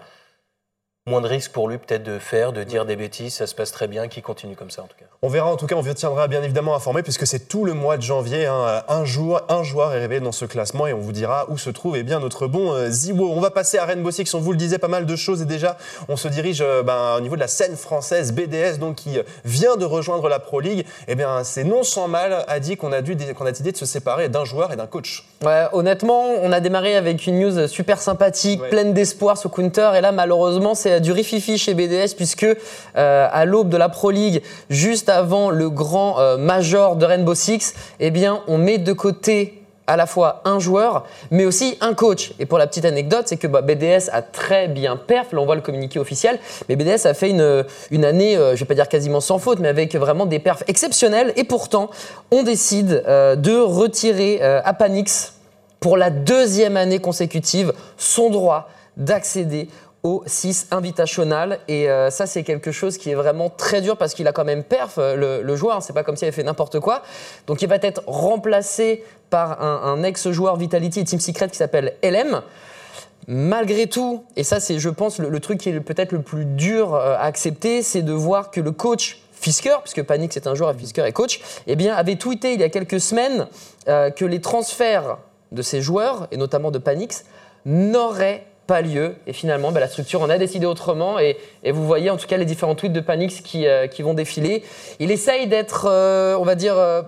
moins 1.08 1.22
de 1.22 1.28
risques 1.28 1.52
pour 1.52 1.70
lui 1.70 1.78
peut-être 1.78 2.02
de 2.02 2.18
faire, 2.18 2.52
de 2.52 2.64
dire 2.64 2.84
des 2.84 2.96
bêtises, 2.96 3.36
ça 3.36 3.46
se 3.46 3.54
passe 3.54 3.72
très 3.72 3.88
bien, 3.88 4.08
qu'il 4.08 4.24
continue 4.24 4.56
comme 4.56 4.72
ça 4.72 4.82
en 4.82 4.88
tout 4.88 4.98
cas. 4.98 5.06
On 5.22 5.30
verra 5.30 5.52
en 5.52 5.56
tout 5.56 5.68
cas, 5.68 5.76
on 5.76 5.82
vous 5.82 5.94
tiendra 5.94 6.28
bien 6.28 6.42
évidemment 6.42 6.76
informé 6.76 7.04
puisque 7.04 7.28
c'est 7.28 7.48
tout 7.48 7.64
le 7.64 7.76
mois 7.76 7.98
de 7.98 8.02
janvier, 8.02 8.48
hein, 8.48 8.84
un 8.88 9.06
jour, 9.06 9.40
un 9.48 9.62
joueur 9.62 9.94
est 9.94 10.00
révélé 10.00 10.20
dans 10.20 10.32
ce 10.32 10.46
classement 10.46 10.88
et 10.88 10.94
on 10.94 11.00
vous 11.00 11.12
dira 11.12 11.46
où 11.50 11.60
se 11.60 11.70
trouve 11.70 11.96
eh 11.96 12.02
bien 12.02 12.20
notre 12.20 12.48
bon 12.48 12.74
euh, 12.74 12.90
Ziwo. 12.90 13.30
On 13.32 13.40
va 13.40 13.52
passer 13.52 13.78
à 13.78 13.86
Rainbow 13.86 14.10
Six, 14.10 14.34
on 14.34 14.40
vous 14.40 14.50
le 14.52 14.58
disait, 14.58 14.80
pas 14.80 14.88
mal 14.88 15.06
de 15.06 15.16
choses 15.16 15.44
et 15.44 15.46
déjà 15.46 15.78
on 16.10 16.18
se 16.18 16.28
dirige 16.28 16.62
euh, 16.62 16.82
ben, 16.82 17.18
au 17.18 17.22
niveau 17.22 17.36
de 17.36 17.42
la 17.42 17.48
scène 17.48 17.76
française, 17.76 18.34
BDS 18.34 18.80
donc 18.80 18.96
qui 18.96 19.20
vient 19.44 19.76
de 19.76 19.86
rejoindre 19.86 20.28
la 20.28 20.40
Pro 20.40 20.60
League. 20.60 20.88
Eh 21.08 21.14
bien 21.14 21.44
c'est 21.44 21.66
non 21.66 21.84
sans 21.84 22.08
mal 22.08 22.46
a 22.48 22.60
dit 22.60 22.78
qu'on 22.78 22.92
a, 22.92 23.04
dû, 23.04 23.16
qu'on 23.36 23.46
a 23.46 23.52
décidé 23.52 23.72
de 23.72 23.78
se 23.78 23.86
séparer 23.86 24.28
d'un 24.28 24.44
joueur 24.44 24.74
et 24.74 24.76
d'un 24.76 24.88
coach. 24.88 25.24
Ouais, 25.44 25.68
honnêtement, 25.72 26.24
on 26.42 26.52
a 26.52 26.60
démarré 26.60 26.96
avec 26.96 27.28
une 27.28 27.42
news 27.42 27.68
super 27.68 28.02
sympathique, 28.02 28.60
pleine 28.72 28.96
d'espoir 28.96 29.38
sur 29.38 29.52
Counter 29.52 29.92
et 29.96 30.02
là 30.02 30.12
malheureusement 30.12 30.74
c'est 30.74 30.95
du 31.00 31.12
rififi 31.12 31.58
chez 31.58 31.74
BDS 31.74 32.16
puisque 32.16 32.46
euh, 32.46 33.28
à 33.32 33.46
l'aube 33.46 33.70
de 33.70 33.78
la 33.78 33.90
Pro 33.90 34.12
League, 34.12 34.42
juste 34.70 35.10
avant 35.10 35.50
le 35.50 35.70
grand 35.70 36.20
euh, 36.20 36.38
major 36.38 36.96
de 36.96 37.06
Rainbow 37.06 37.36
Six, 37.36 37.74
eh 38.00 38.12
on 38.48 38.58
met 38.58 38.78
de 38.78 38.94
côté 38.94 39.62
à 39.88 39.98
la 39.98 40.08
fois 40.08 40.42
un 40.46 40.58
joueur, 40.58 41.06
mais 41.30 41.46
aussi 41.46 41.78
un 41.80 41.94
coach. 41.94 42.34
Et 42.40 42.48
pour 42.48 42.58
la 42.58 42.66
petite 42.66 42.86
anecdote, 42.86 43.26
c'est 43.28 43.38
que 43.38 43.46
bah, 43.46 43.62
BDS 43.62 44.10
a 44.12 44.24
très 44.24 44.68
bien 44.68 44.98
perf, 44.98 45.32
là 45.32 45.40
on 45.40 45.46
voit 45.46 45.56
le 45.56 45.62
communiqué 45.62 46.00
officiel, 46.00 46.40
mais 46.68 46.76
BDS 46.76 47.06
a 47.06 47.14
fait 47.14 47.30
une, 47.30 48.06
année, 48.06 48.36
euh, 48.36 48.56
je 48.56 48.62
vais 48.62 48.66
pas 48.66 48.74
dire 48.74 48.90
quasiment 48.90 49.20
sans 49.20 49.38
faute, 49.38 49.60
mais 49.60 49.68
avec 49.68 49.96
vraiment 49.96 50.26
des 50.26 50.40
perfs 50.40 50.64
exceptionnels. 50.68 51.34
Et 51.36 51.44
pourtant, 51.44 51.92
on 52.32 52.42
décide 52.42 53.04
de 53.06 53.60
retirer 53.60 54.42
à 54.42 54.74
Panix 54.74 55.34
pour 55.80 55.98
la 55.98 56.10
deuxième 56.10 56.78
année 56.78 56.98
consécutive 56.98 57.72
son 57.98 58.32
droit 58.32 58.70
d'accéder 58.98 59.68
au 60.06 60.22
6 60.28 60.68
invitational. 60.70 61.60
Et 61.68 61.90
euh, 61.90 62.12
ça, 62.12 62.28
c'est 62.28 62.44
quelque 62.44 62.72
chose 62.72 63.00
qui 63.00 63.10
est 63.10 63.16
vraiment 63.16 63.50
très 63.50 63.82
dur 63.82 63.98
parce 63.98 64.14
qu'il 64.14 64.28
a 64.28 64.34
quand 64.34 64.46
même 64.46 64.64
perf, 64.64 65.00
euh, 65.00 65.42
le, 65.42 65.56
joueur. 65.56 65.82
C'est 65.82 65.94
pas 65.94 66.04
comme 66.04 66.16
s'il 66.16 66.28
avait 66.28 66.36
fait 66.36 66.44
n'importe 66.44 66.80
quoi. 66.80 67.02
Donc, 67.48 67.64
il 67.64 67.68
va 67.68 67.78
être 67.82 68.04
remplacé 68.06 69.04
par 69.32 69.64
un, 69.64 70.04
ex-joueur 70.04 70.58
Vitality 70.58 71.00
et 71.00 71.04
Team 71.06 71.20
Secret 71.20 71.50
qui 71.50 71.58
s'appelle 71.58 71.96
LM. 72.04 72.44
Malgré 73.28 73.88
tout, 73.88 74.24
et 74.36 74.44
ça, 74.44 74.60
c'est, 74.60 74.78
je 74.78 74.90
pense, 74.90 75.18
le, 75.18 75.40
truc 75.40 75.60
qui 75.60 75.70
est 75.70 75.80
peut-être 75.80 76.12
le 76.12 76.22
plus 76.22 76.46
dur 76.46 76.94
euh, 76.94 77.16
à 77.16 77.22
accepter, 77.22 77.82
c'est 77.82 78.04
de 78.04 78.14
voir 78.14 78.52
que 78.52 78.62
le 78.62 78.72
coach 78.72 79.24
Fisker, 79.32 79.78
puisque 79.82 80.04
Panic 80.04 80.32
c'est 80.34 80.46
un 80.46 80.54
joueur 80.54 80.70
et 80.70 80.78
Fisker 80.78 81.02
est 81.02 81.14
coach, 81.14 81.42
eh 81.66 81.76
bien, 81.76 81.96
avait 81.96 82.16
tweeté 82.16 82.54
il 82.54 82.60
y 82.60 82.64
a 82.64 82.70
quelques 82.70 83.00
semaines 83.00 83.48
que 83.86 84.26
les 84.26 84.42
transferts 84.42 85.18
de 85.52 85.62
ces 85.62 85.82
joueurs, 85.82 86.28
et 86.32 86.38
notamment 86.38 86.72
de 86.72 86.80
Panix, 86.80 87.26
n'auraient 87.66 88.46
pas 88.68 88.82
lieu. 88.82 89.16
Et 89.28 89.34
finalement, 89.34 89.72
bah, 89.72 89.80
la 89.80 89.88
structure 89.88 90.22
en 90.22 90.30
a 90.30 90.38
décidé 90.38 90.66
autrement. 90.66 91.20
Et, 91.20 91.38
vous 91.70 91.86
voyez 91.86 92.10
en 92.10 92.18
tout 92.18 92.28
cas 92.28 92.38
les 92.38 92.46
différents 92.46 92.76
tweets 92.76 92.94
de 92.94 93.00
Panix 93.00 93.42
qui, 93.42 93.68
euh, 93.68 93.88
qui 93.88 94.02
vont 94.02 94.14
défiler. 94.14 94.64
Il 95.00 95.12
essaye 95.12 95.48
d'être, 95.48 95.88
euh, 95.90 96.38
on 96.38 96.44
va 96.44 96.56
dire, 96.56 96.78
euh, 96.78 97.02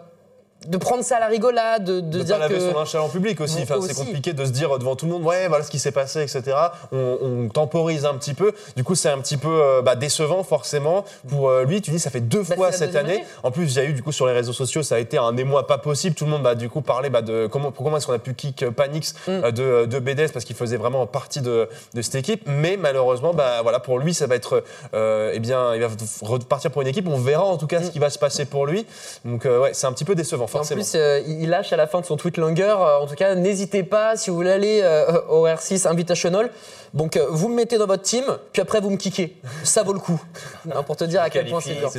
de 0.66 0.78
prendre 0.78 1.04
ça 1.04 1.18
à 1.18 1.20
la 1.20 1.28
rigolade, 1.28 1.84
de, 1.84 2.00
de, 2.00 2.18
de 2.18 2.24
dire 2.24 2.40
pas 2.40 2.50
que 2.50 2.60
son 2.60 2.74
linge 2.74 2.96
en 2.96 3.10
public 3.10 3.40
aussi. 3.42 3.60
Enfin, 3.62 3.76
c'est 3.82 3.94
compliqué 3.94 4.34
de 4.34 4.44
se 4.44 4.50
dire 4.50 4.78
devant 4.80 4.96
tout 4.96 5.06
le 5.06 5.12
monde, 5.12 5.24
ouais, 5.24 5.48
voilà 5.48 5.64
ce 5.64 5.70
qui 5.70 5.78
s'est 5.78 5.92
passé, 5.92 6.22
etc. 6.22 6.58
On, 6.92 7.48
temporise 7.54 8.06
un 8.06 8.16
petit 8.16 8.34
peu. 8.34 8.52
Du 8.76 8.84
coup, 8.84 8.96
c'est 8.96 9.10
un 9.10 9.20
petit 9.20 9.38
peu 9.38 9.48
euh, 9.50 9.82
bah, 9.82 9.96
décevant 9.96 10.44
forcément 10.44 11.06
pour 11.30 11.50
euh, 11.50 11.64
lui. 11.64 11.82
Tu 11.82 11.92
dis, 11.92 12.00
ça 12.00 12.10
fait 12.10 12.22
deux 12.22 12.44
bah, 12.44 12.56
fois 12.56 12.72
cette 12.72 12.96
année. 12.96 13.24
En 13.44 13.52
plus, 13.52 13.74
il 13.74 13.76
y 13.78 13.80
a 13.80 13.86
eu 13.86 13.94
du 13.94 14.04
coup 14.04 14.12
sur 14.12 14.28
les 14.28 14.34
réseaux 14.34 14.54
sociaux, 14.54 14.84
ça 14.84 14.96
a 14.96 15.00
été 15.00 15.18
un 15.18 15.38
émoi 15.38 15.68
pas 15.68 15.78
possible. 15.78 16.16
Tout 16.16 16.26
le 16.26 16.32
monde 16.32 16.44
bah, 16.44 16.56
du 16.56 16.70
coup 16.70 16.82
parlait 16.82 17.10
bah, 17.10 17.22
de 17.22 17.48
comment, 17.48 17.72
comment 17.72 17.98
est-ce 17.98 18.08
qu'on 18.08 18.14
a 18.14 18.20
pu 18.20 18.34
kick 18.34 18.64
euh, 18.64 18.72
Panix 18.72 19.14
mm. 19.28 19.52
de, 19.52 19.86
de 19.86 20.00
BDS 20.00 20.32
parce 20.34 20.44
qu'il 20.44 20.56
faisait 20.56 20.78
vraiment 20.78 21.06
partie 21.06 21.42
de, 21.42 21.70
de, 21.94 22.02
cette 22.02 22.16
équipe. 22.16 22.44
Mais 22.48 22.78
malheureusement, 22.78 23.34
bah 23.34 23.62
voilà, 23.62 23.80
pour 23.80 24.00
lui, 24.00 24.14
ça 24.14 24.28
va 24.28 24.36
être, 24.36 24.64
eh 24.94 25.40
bien, 25.40 25.76
il 25.76 25.82
va 25.82 25.88
repartir 26.22 26.72
pour 26.72 26.82
une 26.82 26.88
équipe. 26.88 27.08
On 27.08 27.20
verra 27.20 27.46
en 27.46 27.58
tout 27.58 27.68
cas 27.68 27.82
ce 27.82 27.88
mm. 27.88 27.92
qui 27.92 28.00
va 28.00 28.10
se 28.10 28.20
passer 28.20 28.46
pour 28.46 28.66
lui. 28.66 28.86
Donc 29.24 29.46
ouais, 29.46 29.72
c'est 29.74 29.88
un 29.88 29.94
petit 29.94 30.06
peu 30.06 30.16
décevant 30.16 30.47
forcément 30.48 30.82
il 31.28 31.50
lâche 31.50 31.74
à 31.74 31.78
la 31.78 31.88
fin 31.88 32.02
de 32.02 32.06
son 32.06 32.18
tweet 32.18 32.38
longueur. 32.38 32.82
Euh, 32.82 33.00
en 33.00 33.08
tout 33.08 33.16
cas, 33.16 33.36
n'hésitez 33.36 33.84
pas 33.84 34.16
si 34.16 34.30
vous 34.30 34.36
voulez 34.36 34.52
aller 34.52 34.82
euh, 34.84 35.22
au 35.30 35.48
R6 35.48 35.88
Invitational. 35.88 36.52
Donc, 36.94 37.18
euh, 37.18 37.28
vous 37.30 37.50
me 37.50 37.56
mettez 37.56 37.78
dans 37.78 37.88
votre 37.88 38.04
team, 38.04 38.24
puis 38.54 38.62
après, 38.62 38.80
vous 38.80 38.90
me 38.90 38.98
kickez. 38.98 39.38
Ça 39.64 39.84
vaut 39.84 39.94
le 39.94 40.00
coup. 40.00 40.22
pour 40.86 40.96
te 40.96 41.04
dire 41.04 41.22
à 41.22 41.30
quel 41.30 41.50
point 41.50 41.62
c'est 41.62 41.76
dur. 41.76 41.92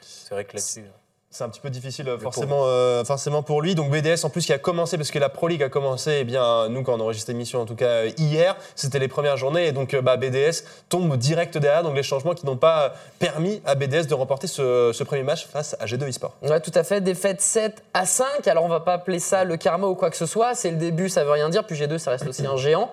C'est 0.00 0.34
vrai 0.34 0.44
que 0.44 0.54
là-dessus. 0.54 0.84
C'est 1.32 1.44
un 1.44 1.48
petit 1.48 1.60
peu 1.60 1.70
difficile 1.70 2.14
forcément, 2.20 2.64
euh, 2.66 3.04
forcément 3.04 3.42
pour 3.42 3.62
lui. 3.62 3.74
Donc 3.74 3.90
BDS 3.90 4.22
en 4.24 4.28
plus 4.28 4.44
qui 4.44 4.52
a 4.52 4.58
commencé, 4.58 4.98
parce 4.98 5.10
que 5.10 5.18
la 5.18 5.30
Pro 5.30 5.48
League 5.48 5.62
a 5.62 5.70
commencé, 5.70 6.18
eh 6.20 6.24
bien, 6.24 6.68
nous 6.68 6.82
quand 6.82 6.92
on 6.92 7.00
enregistre 7.00 7.30
l'émission 7.30 7.62
en 7.62 7.64
tout 7.64 7.74
cas 7.74 8.04
hier, 8.18 8.54
c'était 8.76 8.98
les 8.98 9.08
premières 9.08 9.38
journées, 9.38 9.66
et 9.66 9.72
donc 9.72 9.96
bah, 9.96 10.18
BDS 10.18 10.64
tombe 10.90 11.16
direct 11.16 11.56
derrière, 11.56 11.84
donc 11.84 11.96
les 11.96 12.02
changements 12.02 12.34
qui 12.34 12.44
n'ont 12.44 12.58
pas 12.58 12.92
permis 13.18 13.62
à 13.64 13.74
BDS 13.74 14.08
de 14.08 14.14
remporter 14.14 14.46
ce, 14.46 15.02
premier 15.04 15.22
match 15.22 15.46
face 15.46 15.74
à 15.80 15.86
G2 15.86 16.06
eSport. 16.06 16.34
Ouais, 16.42 16.60
tout 16.60 16.70
à 16.74 16.84
fait, 16.84 17.00
défaite 17.00 17.40
7 17.40 17.82
à 17.94 18.04
5, 18.04 18.46
alors 18.46 18.64
on 18.64 18.68
va 18.68 18.80
pas 18.80 18.92
appeler 18.92 19.18
ça 19.18 19.44
le 19.44 19.56
karma 19.56 19.86
ou 19.86 19.94
quoi 19.94 20.10
que 20.10 20.18
ce 20.18 20.26
soit, 20.26 20.54
c'est 20.54 20.70
le 20.70 20.76
début, 20.76 21.08
ça 21.08 21.24
veut 21.24 21.30
rien 21.30 21.48
dire, 21.48 21.64
puis 21.64 21.76
G2 21.76 21.96
ça 21.96 22.10
reste 22.10 22.26
aussi 22.26 22.46
un 22.46 22.58
géant. 22.58 22.90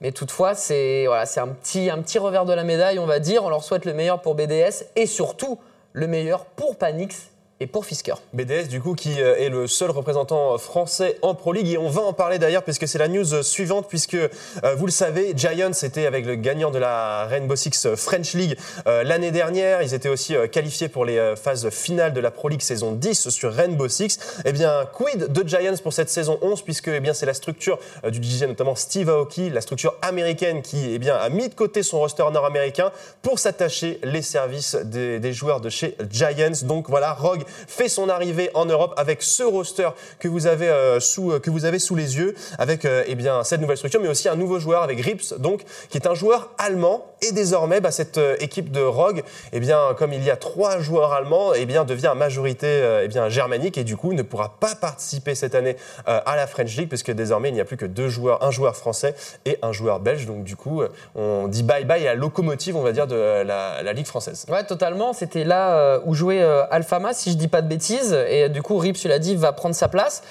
Mais 0.00 0.10
toutefois, 0.10 0.54
c'est 0.54 1.04
voilà, 1.06 1.24
un, 1.36 1.48
petit, 1.48 1.90
un 1.90 1.98
petit 1.98 2.18
revers 2.18 2.46
de 2.46 2.52
la 2.54 2.64
médaille, 2.64 2.98
on 2.98 3.06
va 3.06 3.20
dire. 3.20 3.44
On 3.44 3.48
leur 3.48 3.62
souhaite 3.62 3.84
le 3.84 3.94
meilleur 3.94 4.22
pour 4.22 4.34
BDS 4.34 4.86
et 4.96 5.06
surtout 5.06 5.58
le 5.92 6.08
meilleur 6.08 6.46
pour 6.46 6.76
Panix 6.76 7.30
pour 7.66 7.86
Fisker. 7.86 8.14
BDS, 8.32 8.68
du 8.68 8.80
coup, 8.80 8.94
qui 8.94 9.20
euh, 9.20 9.36
est 9.36 9.48
le 9.48 9.66
seul 9.66 9.90
représentant 9.90 10.56
français 10.58 11.18
en 11.22 11.34
Pro 11.34 11.52
League. 11.52 11.68
Et 11.68 11.78
on 11.78 11.88
va 11.88 12.02
en 12.02 12.12
parler 12.12 12.38
d'ailleurs, 12.38 12.62
puisque 12.62 12.88
c'est 12.88 12.98
la 12.98 13.08
news 13.08 13.42
suivante, 13.42 13.86
puisque 13.88 14.14
euh, 14.14 14.28
vous 14.76 14.86
le 14.86 14.92
savez, 14.92 15.32
Giants 15.36 15.70
était 15.82 16.06
avec 16.06 16.26
le 16.26 16.34
gagnant 16.34 16.70
de 16.70 16.78
la 16.78 17.26
Rainbow 17.26 17.56
Six 17.56 17.94
French 17.96 18.34
League 18.34 18.58
euh, 18.86 19.02
l'année 19.02 19.30
dernière. 19.30 19.82
Ils 19.82 19.94
étaient 19.94 20.08
aussi 20.08 20.34
qualifiés 20.50 20.88
pour 20.88 21.04
les 21.04 21.34
phases 21.36 21.68
finales 21.70 22.12
de 22.12 22.20
la 22.20 22.30
Pro 22.30 22.48
League 22.48 22.62
saison 22.62 22.92
10 22.92 23.28
sur 23.28 23.52
Rainbow 23.52 23.88
Six. 23.88 24.18
Eh 24.44 24.52
bien, 24.52 24.86
quid 24.92 25.32
de 25.32 25.48
Giants 25.48 25.76
pour 25.82 25.92
cette 25.92 26.10
saison 26.10 26.38
11, 26.42 26.62
puisque 26.62 26.88
eh 26.88 27.00
bien, 27.00 27.14
c'est 27.14 27.26
la 27.26 27.34
structure 27.34 27.78
du 28.08 28.22
DJ, 28.22 28.42
notamment 28.42 28.74
Steve 28.74 29.08
Aoki, 29.08 29.50
la 29.50 29.60
structure 29.60 29.94
américaine 30.02 30.62
qui 30.62 30.92
eh 30.94 30.98
bien, 30.98 31.16
a 31.16 31.28
mis 31.28 31.48
de 31.48 31.54
côté 31.54 31.82
son 31.82 31.98
roster 31.98 32.24
nord-américain 32.32 32.90
pour 33.22 33.38
s'attacher 33.38 34.00
les 34.02 34.22
services 34.22 34.74
des, 34.74 35.18
des 35.18 35.32
joueurs 35.32 35.60
de 35.60 35.68
chez 35.68 35.96
Giants. 36.10 36.64
Donc 36.64 36.88
voilà, 36.88 37.12
Rogue 37.12 37.44
fait 37.66 37.88
son 37.88 38.08
arrivée 38.08 38.50
en 38.54 38.66
Europe 38.66 38.94
avec 38.96 39.22
ce 39.22 39.42
roster 39.42 39.88
que 40.18 40.28
vous 40.28 40.46
avez, 40.46 40.68
euh, 40.68 41.00
sous, 41.00 41.32
euh, 41.32 41.38
que 41.38 41.50
vous 41.50 41.64
avez 41.64 41.78
sous 41.78 41.94
les 41.94 42.16
yeux, 42.16 42.34
avec 42.58 42.84
euh, 42.84 43.04
eh 43.06 43.14
bien, 43.14 43.44
cette 43.44 43.60
nouvelle 43.60 43.76
structure, 43.76 44.00
mais 44.00 44.08
aussi 44.08 44.28
un 44.28 44.36
nouveau 44.36 44.58
joueur 44.58 44.82
avec 44.82 45.00
Rips, 45.00 45.34
donc, 45.38 45.64
qui 45.90 45.98
est 45.98 46.06
un 46.06 46.14
joueur 46.14 46.50
allemand. 46.58 47.06
Et 47.22 47.32
désormais, 47.32 47.80
bah, 47.80 47.90
cette 47.90 48.20
équipe 48.40 48.70
de 48.70 48.82
Rogue, 48.82 49.22
eh 49.52 49.60
bien, 49.60 49.94
comme 49.96 50.12
il 50.12 50.22
y 50.22 50.30
a 50.30 50.36
trois 50.36 50.78
joueurs 50.78 51.12
allemands, 51.12 51.54
eh 51.54 51.64
bien, 51.64 51.84
devient 51.84 52.08
à 52.08 52.14
majorité 52.14 53.00
eh 53.02 53.08
bien, 53.08 53.30
germanique 53.30 53.78
et 53.78 53.84
du 53.84 53.96
coup 53.96 54.12
ne 54.12 54.20
pourra 54.22 54.56
pas 54.60 54.74
participer 54.74 55.34
cette 55.34 55.54
année 55.54 55.76
à 56.06 56.36
la 56.36 56.46
French 56.46 56.76
League, 56.76 56.88
puisque 56.88 57.10
désormais 57.10 57.48
il 57.48 57.54
n'y 57.54 57.62
a 57.62 57.64
plus 57.64 57.78
que 57.78 57.86
deux 57.86 58.08
joueurs, 58.08 58.44
un 58.44 58.50
joueur 58.50 58.76
français 58.76 59.14
et 59.46 59.58
un 59.62 59.72
joueur 59.72 60.00
belge. 60.00 60.26
Donc 60.26 60.44
du 60.44 60.54
coup, 60.54 60.82
on 61.14 61.48
dit 61.48 61.62
bye 61.62 61.86
bye 61.86 62.06
à 62.06 62.12
la 62.12 62.14
locomotive, 62.14 62.76
on 62.76 62.82
va 62.82 62.92
dire, 62.92 63.06
de 63.06 63.16
la, 63.16 63.82
la 63.82 63.92
Ligue 63.94 64.06
française. 64.06 64.44
Ouais, 64.50 64.64
totalement. 64.64 65.14
C'était 65.14 65.44
là 65.44 66.00
où 66.04 66.14
jouait 66.14 66.42
Alfama, 66.70 67.14
si 67.14 67.30
je 67.30 67.36
dis 67.36 67.43
pas 67.48 67.62
de 67.62 67.68
bêtises. 67.68 68.16
Et 68.28 68.48
du 68.48 68.62
coup, 68.62 68.76
Rips, 68.78 68.98
tu 68.98 69.08
l'as 69.08 69.18
dit, 69.18 69.34
va 69.36 69.52
prendre 69.52 69.74
sa 69.74 69.88
place. 69.88 70.22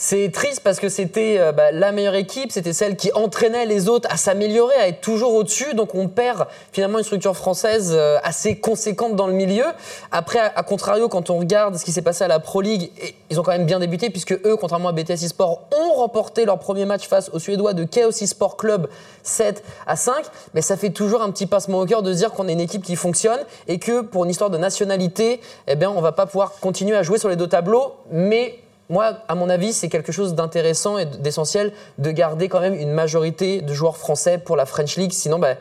C'est 0.00 0.30
triste 0.30 0.60
parce 0.62 0.78
que 0.78 0.88
c'était 0.88 1.40
euh, 1.40 1.50
bah, 1.50 1.72
la 1.72 1.90
meilleure 1.90 2.14
équipe, 2.14 2.52
c'était 2.52 2.72
celle 2.72 2.94
qui 2.94 3.10
entraînait 3.14 3.66
les 3.66 3.88
autres 3.88 4.08
à 4.12 4.16
s'améliorer, 4.16 4.76
à 4.76 4.86
être 4.86 5.00
toujours 5.00 5.34
au-dessus. 5.34 5.74
Donc 5.74 5.96
on 5.96 6.06
perd 6.06 6.46
finalement 6.70 6.98
une 6.98 7.04
structure 7.04 7.36
française 7.36 7.90
euh, 7.92 8.16
assez 8.22 8.60
conséquente 8.60 9.16
dans 9.16 9.26
le 9.26 9.32
milieu. 9.32 9.64
Après, 10.12 10.38
à, 10.38 10.62
contrario, 10.62 11.08
quand 11.08 11.30
on 11.30 11.38
regarde 11.38 11.76
ce 11.78 11.84
qui 11.84 11.90
s'est 11.90 12.02
passé 12.02 12.22
à 12.22 12.28
la 12.28 12.38
Pro 12.38 12.60
League, 12.60 12.92
ils 13.28 13.40
ont 13.40 13.42
quand 13.42 13.50
même 13.50 13.66
bien 13.66 13.80
débuté 13.80 14.08
puisque 14.08 14.34
eux, 14.46 14.56
contrairement 14.56 14.90
à 14.90 14.92
BTS 14.92 15.24
eSport, 15.24 15.62
ont 15.76 15.94
remporté 15.94 16.44
leur 16.44 16.60
premier 16.60 16.84
match 16.84 17.08
face 17.08 17.28
aux 17.30 17.40
Suédois 17.40 17.72
de 17.72 17.82
Chaos 17.82 18.10
eSport 18.10 18.56
Club 18.56 18.88
7 19.24 19.64
à 19.88 19.96
5. 19.96 20.14
Mais 20.54 20.62
ça 20.62 20.76
fait 20.76 20.90
toujours 20.90 21.22
un 21.22 21.32
petit 21.32 21.46
passement 21.46 21.80
au 21.80 21.86
cœur 21.86 22.04
de 22.04 22.12
se 22.12 22.18
dire 22.18 22.30
qu'on 22.30 22.46
est 22.46 22.52
une 22.52 22.60
équipe 22.60 22.84
qui 22.84 22.94
fonctionne 22.94 23.40
et 23.66 23.80
que 23.80 24.02
pour 24.02 24.22
une 24.22 24.30
histoire 24.30 24.50
de 24.50 24.58
nationalité, 24.58 25.40
eh 25.66 25.74
bien, 25.74 25.90
on 25.90 26.00
va 26.00 26.12
pas 26.12 26.26
pouvoir 26.26 26.52
continuer 26.60 26.96
à 26.96 27.02
jouer 27.02 27.18
sur 27.18 27.28
les 27.28 27.34
deux 27.34 27.48
tableaux, 27.48 27.94
mais 28.12 28.60
moi, 28.90 29.18
à 29.28 29.34
mon 29.34 29.50
avis, 29.50 29.72
c'est 29.72 29.88
quelque 29.88 30.12
chose 30.12 30.34
d'intéressant 30.34 30.96
et 30.96 31.04
d'essentiel 31.04 31.72
de 31.98 32.10
garder 32.10 32.48
quand 32.48 32.60
même 32.60 32.74
une 32.74 32.92
majorité 32.92 33.60
de 33.60 33.74
joueurs 33.74 33.98
français 33.98 34.38
pour 34.38 34.56
la 34.56 34.64
French 34.64 34.96
League. 34.96 35.12
Sinon, 35.12 35.38
bah, 35.38 35.56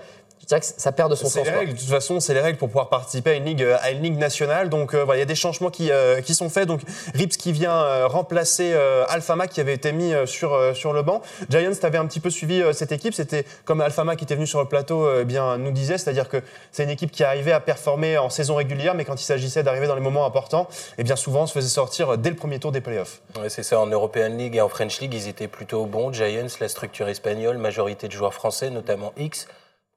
dirais 0.47 0.61
que 0.61 0.65
ça 0.65 0.91
perd 0.91 1.11
de 1.11 1.15
son 1.15 1.27
C'est 1.27 1.39
sens. 1.39 1.47
les 1.47 1.51
règles, 1.53 1.73
de 1.73 1.77
toute 1.79 1.89
façon, 1.89 2.19
c'est 2.19 2.33
les 2.33 2.39
règles 2.39 2.57
pour 2.57 2.69
pouvoir 2.69 2.89
participer 2.89 3.31
à 3.31 3.33
une 3.33 3.45
ligue, 3.45 3.63
à 3.81 3.91
une 3.91 4.01
ligue 4.01 4.17
nationale. 4.17 4.69
Donc 4.69 4.93
euh, 4.93 5.03
voilà, 5.03 5.17
il 5.17 5.21
y 5.21 5.23
a 5.23 5.25
des 5.25 5.35
changements 5.35 5.69
qui, 5.69 5.91
euh, 5.91 6.21
qui 6.21 6.33
sont 6.35 6.49
faits. 6.49 6.67
Donc 6.67 6.81
Rips 7.13 7.37
qui 7.37 7.51
vient 7.51 7.75
euh, 7.75 8.07
remplacer 8.07 8.71
euh, 8.73 9.05
Alfama 9.09 9.47
qui 9.47 9.59
avait 9.59 9.73
été 9.73 9.91
mis 9.91 10.13
euh, 10.13 10.25
sur, 10.25 10.53
euh, 10.53 10.73
sur 10.73 10.93
le 10.93 11.01
banc. 11.01 11.21
Giants, 11.49 11.71
tu 11.79 11.85
avais 11.85 11.97
un 11.97 12.05
petit 12.05 12.19
peu 12.19 12.29
suivi 12.29 12.61
euh, 12.61 12.73
cette 12.73 12.91
équipe. 12.91 13.13
C'était 13.13 13.45
comme 13.65 13.81
Alfama 13.81 14.15
qui 14.15 14.23
était 14.23 14.35
venu 14.35 14.47
sur 14.47 14.59
le 14.59 14.67
plateau 14.67 15.05
euh, 15.05 15.19
eh 15.21 15.25
bien, 15.25 15.57
nous 15.57 15.71
disait, 15.71 15.97
c'est-à-dire 15.97 16.29
que 16.29 16.41
c'est 16.71 16.83
une 16.83 16.89
équipe 16.89 17.11
qui 17.11 17.23
arrivait 17.23 17.51
à 17.51 17.59
performer 17.59 18.17
en 18.17 18.29
saison 18.29 18.55
régulière, 18.55 18.95
mais 18.95 19.05
quand 19.05 19.19
il 19.19 19.25
s'agissait 19.25 19.63
d'arriver 19.63 19.87
dans 19.87 19.95
les 19.95 20.01
moments 20.01 20.25
importants, 20.25 20.67
eh 20.97 21.03
bien 21.03 21.15
souvent 21.15 21.41
on 21.43 21.47
se 21.47 21.53
faisait 21.53 21.67
sortir 21.67 22.17
dès 22.17 22.29
le 22.29 22.35
premier 22.35 22.59
tour 22.59 22.71
des 22.71 22.81
playoffs. 22.81 23.21
Ouais, 23.41 23.49
c'est 23.49 23.63
ça, 23.63 23.79
en 23.79 23.87
European 23.87 24.29
League 24.29 24.55
et 24.55 24.61
en 24.61 24.69
French 24.69 24.99
League, 25.01 25.13
ils 25.13 25.27
étaient 25.27 25.47
plutôt 25.47 25.85
bons. 25.85 26.13
Giants, 26.13 26.47
la 26.61 26.67
structure 26.69 27.07
espagnole, 27.09 27.57
majorité 27.57 28.07
de 28.07 28.13
joueurs 28.13 28.33
français, 28.33 28.69
notamment 28.69 29.13
X. 29.17 29.47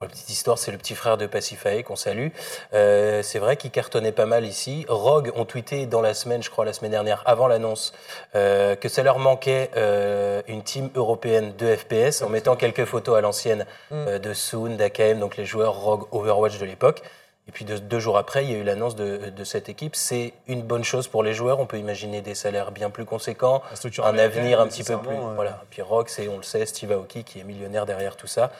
La 0.02 0.08
petite 0.08 0.30
histoire, 0.30 0.56
c'est 0.56 0.72
le 0.72 0.78
petit 0.78 0.94
frère 0.94 1.18
de 1.18 1.26
Pacifae 1.26 1.82
qu'on 1.82 1.94
salue. 1.94 2.28
Euh, 2.72 3.22
c'est 3.22 3.38
vrai 3.38 3.58
qu'il 3.58 3.70
cartonnait 3.70 4.12
pas 4.12 4.24
mal 4.24 4.46
ici. 4.46 4.86
Rogue 4.88 5.30
ont 5.36 5.44
tweeté 5.44 5.84
dans 5.84 6.00
la 6.00 6.14
semaine, 6.14 6.42
je 6.42 6.48
crois 6.48 6.64
la 6.64 6.72
semaine 6.72 6.92
dernière, 6.92 7.22
avant 7.26 7.46
l'annonce, 7.48 7.92
euh, 8.34 8.76
que 8.76 8.88
ça 8.88 9.02
leur 9.02 9.18
manquait 9.18 9.70
euh, 9.76 10.40
une 10.48 10.62
team 10.62 10.88
européenne 10.94 11.52
de 11.58 11.76
FPS 11.76 12.22
en 12.22 12.30
mettant 12.30 12.56
quelques 12.56 12.86
photos 12.86 13.18
à 13.18 13.20
l'ancienne 13.20 13.66
euh, 13.92 14.18
de 14.18 14.32
Soon, 14.32 14.76
d'AKM, 14.76 15.18
donc 15.20 15.36
les 15.36 15.44
joueurs 15.44 15.74
Rogue 15.74 16.06
Overwatch 16.12 16.56
de 16.56 16.64
l'époque. 16.64 17.02
Et 17.46 17.52
puis 17.52 17.66
deux, 17.66 17.78
deux 17.78 18.00
jours 18.00 18.16
après, 18.16 18.44
il 18.44 18.52
y 18.52 18.54
a 18.54 18.58
eu 18.58 18.62
l'annonce 18.62 18.96
de, 18.96 19.28
de 19.28 19.44
cette 19.44 19.68
équipe. 19.68 19.96
C'est 19.96 20.32
une 20.46 20.62
bonne 20.62 20.84
chose 20.84 21.08
pour 21.08 21.22
les 21.22 21.34
joueurs. 21.34 21.60
On 21.60 21.66
peut 21.66 21.78
imaginer 21.78 22.22
des 22.22 22.34
salaires 22.34 22.70
bien 22.70 22.88
plus 22.88 23.04
conséquents, 23.04 23.60
un 24.02 24.16
avenir 24.16 24.60
un 24.60 24.66
petit 24.66 24.84
peu 24.84 24.96
plus. 24.96 25.16
Voilà. 25.34 25.62
Puis 25.68 25.82
Rock, 25.82 26.08
c'est, 26.08 26.26
on 26.28 26.38
le 26.38 26.42
sait, 26.42 26.64
Steve 26.64 26.92
Aoki 26.92 27.22
qui 27.22 27.40
est 27.40 27.44
millionnaire 27.44 27.84
derrière 27.84 28.16
tout 28.16 28.28
ça. 28.28 28.50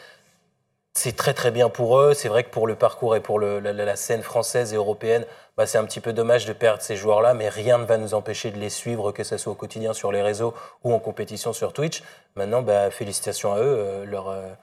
C'est 0.92 1.16
très 1.16 1.34
très 1.34 1.50
bien 1.50 1.68
pour 1.68 1.98
eux. 1.98 2.14
C'est 2.14 2.28
vrai 2.28 2.42
que 2.44 2.50
pour 2.50 2.66
le 2.66 2.74
parcours 2.74 3.14
et 3.14 3.20
pour 3.20 3.38
la, 3.40 3.96
scène 3.96 4.22
française 4.22 4.72
et 4.72 4.76
européenne, 4.76 5.24
bah, 5.56 5.66
c'est 5.66 5.78
un 5.78 5.84
petit 5.84 6.00
peu 6.00 6.12
dommage 6.12 6.46
de 6.46 6.52
perdre 6.52 6.82
ces 6.82 6.96
joueurs-là, 6.96 7.32
mais 7.34 7.48
rien 7.48 7.78
ne 7.78 7.84
va 7.84 7.96
nous 7.96 8.14
empêcher 8.14 8.50
de 8.50 8.58
les 8.58 8.70
suivre, 8.70 9.12
que 9.12 9.22
ce 9.22 9.36
soit 9.36 9.52
au 9.52 9.56
quotidien 9.56 9.92
sur 9.92 10.10
les 10.10 10.22
réseaux 10.22 10.52
ou 10.82 10.92
en 10.92 10.98
compétition 10.98 11.52
sur 11.52 11.72
Twitch. 11.72 12.02
Maintenant, 12.34 12.62
bah, 12.62 12.90
félicitations 12.90 13.52
à 13.52 13.58
eux. 13.58 13.78
euh, 13.78 14.04
euh, 14.06 14.54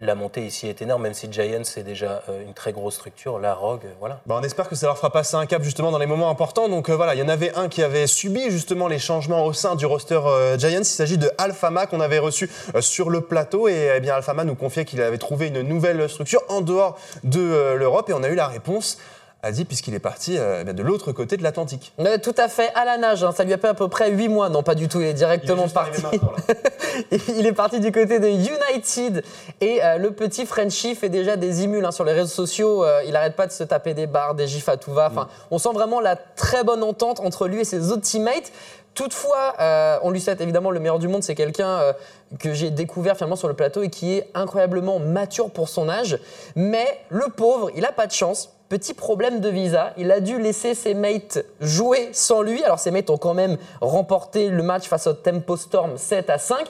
la 0.00 0.14
montée 0.14 0.46
ici 0.46 0.66
est 0.66 0.80
énorme, 0.80 1.02
même 1.02 1.14
si 1.14 1.30
Giants 1.30 1.64
c'est 1.64 1.82
déjà 1.82 2.22
euh, 2.28 2.42
une 2.42 2.54
très 2.54 2.72
grosse 2.72 2.94
structure. 2.94 3.38
La 3.38 3.52
Rogue, 3.52 3.84
euh, 3.84 3.92
voilà. 3.98 4.20
Bah, 4.26 4.36
on 4.40 4.42
espère 4.42 4.68
que 4.68 4.74
ça 4.74 4.86
leur 4.86 4.96
fera 4.96 5.10
passer 5.10 5.36
un 5.36 5.44
cap 5.44 5.62
justement 5.62 5.90
dans 5.90 5.98
les 5.98 6.06
moments 6.06 6.30
importants. 6.30 6.68
Donc 6.68 6.88
euh, 6.88 6.96
voilà, 6.96 7.14
il 7.14 7.18
y 7.18 7.22
en 7.22 7.28
avait 7.28 7.54
un 7.54 7.68
qui 7.68 7.82
avait 7.82 8.06
subi 8.06 8.50
justement 8.50 8.88
les 8.88 8.98
changements 8.98 9.44
au 9.44 9.52
sein 9.52 9.74
du 9.74 9.84
roster 9.84 10.20
Giants. 10.58 10.80
Il 10.80 10.84
s'agit 10.84 11.18
de 11.18 11.30
Alfama 11.36 11.86
qu'on 11.86 12.00
avait 12.00 12.18
reçu 12.18 12.50
sur 12.80 13.10
le 13.10 13.20
plateau 13.20 13.68
et 13.68 13.92
eh 13.96 14.00
bien 14.00 14.14
Alfama 14.14 14.44
nous 14.44 14.54
confiait 14.54 14.84
qu'il 14.84 15.02
avait 15.02 15.18
trouvé 15.18 15.48
une 15.48 15.62
nouvelle 15.62 16.08
structure 16.08 16.42
en 16.48 16.62
dehors 16.62 16.98
de 17.24 17.74
l'Europe 17.74 18.08
et 18.08 18.12
on 18.14 18.22
a 18.22 18.28
eu 18.28 18.34
la 18.34 18.46
réponse. 18.46 18.98
A 19.42 19.52
dit 19.52 19.64
puisqu'il 19.64 19.94
est 19.94 20.00
parti 20.00 20.36
euh, 20.36 20.64
eh 20.68 20.72
de 20.72 20.82
l'autre 20.82 21.12
côté 21.12 21.38
de 21.38 21.42
l'Atlantique. 21.42 21.94
Tout 22.22 22.34
à 22.36 22.48
fait, 22.48 22.70
à 22.74 22.84
la 22.84 22.98
nage. 22.98 23.24
hein. 23.24 23.32
Ça 23.32 23.42
lui 23.42 23.54
a 23.54 23.58
pris 23.58 23.68
à 23.68 23.74
peu 23.74 23.88
près 23.88 24.10
8 24.10 24.28
mois. 24.28 24.50
Non, 24.50 24.62
pas 24.62 24.74
du 24.74 24.86
tout. 24.86 25.00
Il 25.00 25.06
est 25.06 25.14
directement 25.14 25.66
parti. 25.68 26.02
Il 27.28 27.46
est 27.46 27.52
parti 27.52 27.80
du 27.80 27.90
côté 27.92 28.18
de 28.18 28.28
United 28.28 29.24
et 29.60 29.82
euh, 29.82 29.96
le 29.96 30.10
petit 30.10 30.44
Frenchie 30.44 30.94
fait 30.94 31.08
déjà 31.08 31.36
des 31.36 31.62
émules 31.62 31.84
hein, 31.84 31.92
sur 31.92 32.04
les 32.04 32.12
réseaux 32.12 32.26
sociaux. 32.28 32.84
Euh, 32.84 33.00
il 33.06 33.16
arrête 33.16 33.34
pas 33.36 33.46
de 33.46 33.52
se 33.52 33.64
taper 33.64 33.94
des 33.94 34.06
barres, 34.06 34.34
des 34.34 34.46
gifs 34.46 34.68
à 34.68 34.76
tout 34.76 34.92
va. 34.92 35.06
Enfin, 35.10 35.28
on 35.50 35.58
sent 35.58 35.70
vraiment 35.72 36.00
la 36.00 36.16
très 36.16 36.62
bonne 36.64 36.82
entente 36.82 37.20
entre 37.20 37.48
lui 37.48 37.60
et 37.60 37.64
ses 37.64 37.90
autres 37.92 38.02
teammates. 38.02 38.52
Toutefois, 38.94 39.54
euh, 39.60 39.98
on 40.02 40.10
lui 40.10 40.20
souhaite 40.20 40.40
évidemment 40.40 40.70
le 40.70 40.80
meilleur 40.80 40.98
du 40.98 41.08
monde. 41.08 41.22
C'est 41.22 41.36
quelqu'un 41.36 41.78
euh, 41.80 41.92
que 42.38 42.52
j'ai 42.52 42.70
découvert 42.70 43.16
finalement 43.16 43.36
sur 43.36 43.48
le 43.48 43.54
plateau 43.54 43.82
et 43.82 43.88
qui 43.88 44.14
est 44.14 44.28
incroyablement 44.34 44.98
mature 44.98 45.50
pour 45.50 45.68
son 45.68 45.88
âge. 45.88 46.18
Mais 46.56 46.86
le 47.08 47.28
pauvre, 47.34 47.70
il 47.76 47.84
a 47.86 47.92
pas 47.92 48.06
de 48.06 48.12
chance. 48.12 48.52
Petit 48.70 48.94
problème 48.94 49.40
de 49.40 49.48
visa, 49.48 49.92
il 49.96 50.12
a 50.12 50.20
dû 50.20 50.38
laisser 50.38 50.76
ses 50.76 50.94
mates 50.94 51.44
jouer 51.60 52.10
sans 52.12 52.40
lui. 52.40 52.62
Alors 52.62 52.78
ses 52.78 52.92
mates 52.92 53.10
ont 53.10 53.18
quand 53.18 53.34
même 53.34 53.56
remporté 53.80 54.48
le 54.48 54.62
match 54.62 54.86
face 54.86 55.08
au 55.08 55.12
Tempo 55.12 55.56
Storm 55.56 55.98
7 55.98 56.30
à 56.30 56.38
5. 56.38 56.68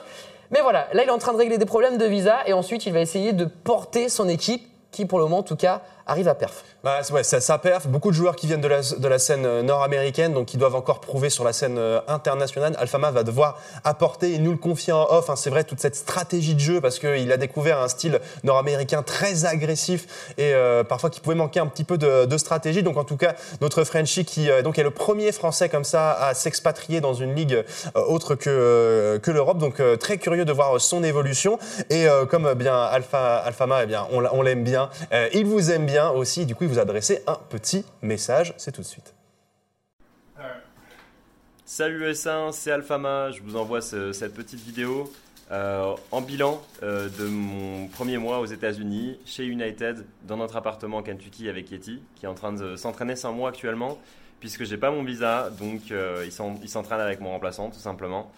Mais 0.49 0.61
voilà, 0.61 0.87
là 0.93 1.03
il 1.03 1.07
est 1.07 1.11
en 1.11 1.19
train 1.19 1.33
de 1.33 1.37
régler 1.37 1.59
des 1.59 1.67
problèmes 1.67 1.99
de 1.99 2.05
visa 2.05 2.39
et 2.47 2.53
ensuite 2.53 2.87
il 2.87 2.93
va 2.93 3.01
essayer 3.01 3.33
de 3.33 3.45
porter 3.45 4.09
son 4.09 4.27
équipe 4.27 4.67
qui 4.89 5.05
pour 5.05 5.19
le 5.19 5.25
moment 5.25 5.37
en 5.37 5.43
tout 5.43 5.55
cas 5.55 5.83
arrive 6.11 6.27
à 6.27 6.35
perf. 6.35 6.63
Bah, 6.83 7.01
ouais, 7.11 7.23
ça, 7.23 7.57
perf. 7.57 7.87
Beaucoup 7.87 8.09
de 8.09 8.15
joueurs 8.15 8.35
qui 8.35 8.47
viennent 8.47 8.61
de 8.61 8.67
la, 8.67 8.81
de 8.81 9.07
la 9.07 9.19
scène 9.19 9.45
euh, 9.45 9.61
nord-américaine, 9.61 10.33
donc 10.33 10.47
qui 10.47 10.57
doivent 10.57 10.75
encore 10.75 10.99
prouver 10.99 11.29
sur 11.29 11.43
la 11.43 11.53
scène 11.53 11.77
euh, 11.77 12.01
internationale. 12.07 12.75
Alfama 12.77 13.11
va 13.11 13.23
devoir 13.23 13.59
apporter, 13.83 14.31
il 14.31 14.43
nous 14.43 14.51
le 14.51 14.57
confie 14.57 14.91
en 14.91 15.03
off, 15.09 15.29
hein, 15.29 15.35
c'est 15.35 15.49
vrai, 15.49 15.63
toute 15.63 15.79
cette 15.79 15.95
stratégie 15.95 16.55
de 16.55 16.59
jeu, 16.59 16.81
parce 16.81 16.99
qu'il 16.99 17.31
a 17.31 17.37
découvert 17.37 17.79
un 17.79 17.87
style 17.87 18.19
nord-américain 18.43 19.03
très 19.03 19.45
agressif 19.45 20.33
et 20.37 20.53
euh, 20.53 20.83
parfois 20.83 21.09
qui 21.09 21.21
pouvait 21.21 21.35
manquer 21.35 21.59
un 21.59 21.67
petit 21.67 21.83
peu 21.83 21.97
de, 21.97 22.37
stratégie. 22.37 22.81
Donc 22.81 22.97
en 22.97 23.03
tout 23.03 23.17
cas, 23.17 23.35
notre 23.61 23.83
Frenchie 23.83 24.25
qui 24.25 24.49
donc 24.63 24.79
est 24.79 24.83
le 24.83 24.89
premier 24.89 25.31
Français 25.31 25.69
comme 25.69 25.83
ça 25.83 26.13
à 26.13 26.33
s'expatrier 26.33 27.01
dans 27.01 27.13
une 27.13 27.35
ligue 27.35 27.63
autre 27.93 28.35
que, 28.35 29.19
que 29.21 29.31
l'Europe. 29.31 29.59
Donc 29.59 29.81
très 29.99 30.17
curieux 30.17 30.45
de 30.45 30.51
voir 30.51 30.79
son 30.81 31.03
évolution. 31.03 31.59
Et 31.89 32.07
comme 32.29 32.53
bien 32.55 32.89
eh 33.83 33.85
bien, 33.85 34.07
on, 34.11 34.19
l'a- 34.21 34.33
on 34.33 34.41
l'aime 34.41 34.63
bien, 34.63 34.89
il 35.33 35.45
vous 35.45 35.71
aime 35.71 35.85
bien 35.85 36.00
aussi. 36.09 36.45
Du 36.45 36.55
coup, 36.55 36.63
il 36.65 36.69
vous 36.69 36.79
a 36.79 36.83
adressé 36.83 37.21
un 37.27 37.35
petit 37.49 37.85
message. 38.01 38.53
C'est 38.57 38.71
tout 38.71 38.81
de 38.81 38.85
suite. 38.87 39.13
Salut 41.65 42.03
S1, 42.11 42.51
c'est 42.51 42.71
Alphama, 42.71 43.31
je 43.31 43.41
vous 43.41 43.55
envoie 43.55 43.81
ce- 43.81 44.11
cette 44.11 44.33
petite 44.33 44.59
vidéo 44.59 45.11
euh, 45.51 45.95
en 46.11 46.21
bilan 46.21 46.61
euh, 46.83 47.07
de 47.17 47.25
mon 47.25 47.87
premier 47.87 48.17
mois 48.17 48.39
aux 48.39 48.45
États-Unis, 48.45 49.17
chez 49.25 49.45
United, 49.45 50.05
dans 50.27 50.35
notre 50.37 50.57
appartement 50.57 50.97
en 50.97 51.03
Kentucky 51.03 51.47
avec 51.47 51.71
Yeti, 51.71 52.01
qui 52.15 52.25
est 52.25 52.29
en 52.29 52.33
train 52.33 52.51
de 52.51 52.75
s'entraîner 52.75 53.15
sans 53.15 53.31
moi 53.31 53.49
actuellement, 53.49 53.97
puisque 54.41 54.65
j'ai 54.65 54.77
pas 54.77 54.91
mon 54.91 55.03
visa, 55.03 55.49
donc 55.59 55.91
euh, 55.91 56.25
il 56.61 56.69
s'entraîne 56.69 56.99
avec 56.99 57.21
mon 57.21 57.29
remplaçant 57.31 57.69
tout 57.69 57.79
simplement. 57.79 58.29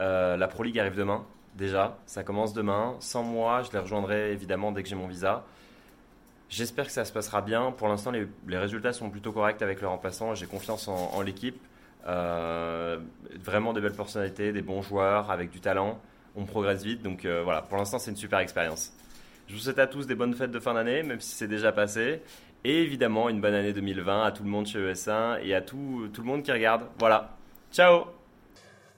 Euh, 0.00 0.36
la 0.36 0.48
Pro 0.48 0.62
League 0.64 0.78
arrive 0.78 0.96
demain, 0.96 1.24
déjà, 1.56 1.96
ça 2.06 2.24
commence 2.24 2.54
demain. 2.54 2.96
Sans 3.00 3.22
moi, 3.22 3.62
je 3.62 3.70
les 3.72 3.78
rejoindrai 3.78 4.32
évidemment 4.32 4.72
dès 4.72 4.82
que 4.82 4.88
j'ai 4.88 4.96
mon 4.96 5.06
visa. 5.08 5.44
J'espère 6.50 6.86
que 6.86 6.92
ça 6.92 7.04
se 7.04 7.12
passera 7.12 7.40
bien. 7.40 7.70
Pour 7.70 7.88
l'instant, 7.88 8.10
les, 8.10 8.26
résultats 8.58 8.92
sont 8.92 9.08
plutôt 9.08 9.32
corrects 9.32 9.62
avec 9.62 9.80
le 9.80 9.86
remplaçant. 9.86 10.34
J'ai 10.34 10.46
confiance 10.46 10.88
en, 10.88 11.12
en 11.14 11.22
l'équipe. 11.22 11.60
Euh, 12.06 12.98
vraiment 13.42 13.72
de 13.72 13.80
belles 13.80 13.92
personnalités, 13.92 14.52
des 14.52 14.62
bons 14.62 14.82
joueurs 14.82 15.30
avec 15.30 15.50
du 15.50 15.60
talent. 15.60 16.00
On 16.36 16.44
progresse 16.44 16.82
vite. 16.82 17.02
Donc 17.02 17.24
euh, 17.24 17.42
voilà, 17.44 17.62
pour 17.62 17.78
l'instant, 17.78 17.98
c'est 17.98 18.10
une 18.10 18.16
super 18.16 18.40
expérience. 18.40 18.92
Je 19.48 19.54
vous 19.54 19.60
souhaite 19.60 19.78
à 19.78 19.86
tous 19.86 20.06
des 20.06 20.14
bonnes 20.14 20.34
fêtes 20.34 20.50
de 20.50 20.60
fin 20.60 20.74
d'année, 20.74 21.02
même 21.02 21.20
si 21.20 21.34
c'est 21.34 21.48
déjà 21.48 21.72
passé. 21.72 22.20
Et 22.64 22.82
évidemment, 22.82 23.28
une 23.28 23.40
bonne 23.40 23.54
année 23.54 23.72
2020 23.72 24.24
à 24.24 24.32
tout 24.32 24.42
le 24.42 24.50
monde 24.50 24.66
chez 24.66 24.78
ES1 24.78 25.40
et 25.42 25.54
à 25.54 25.62
tout, 25.62 26.08
tout 26.12 26.20
le 26.20 26.26
monde 26.26 26.42
qui 26.42 26.52
regarde. 26.52 26.82
Voilà. 26.98 27.36
Ciao 27.72 28.19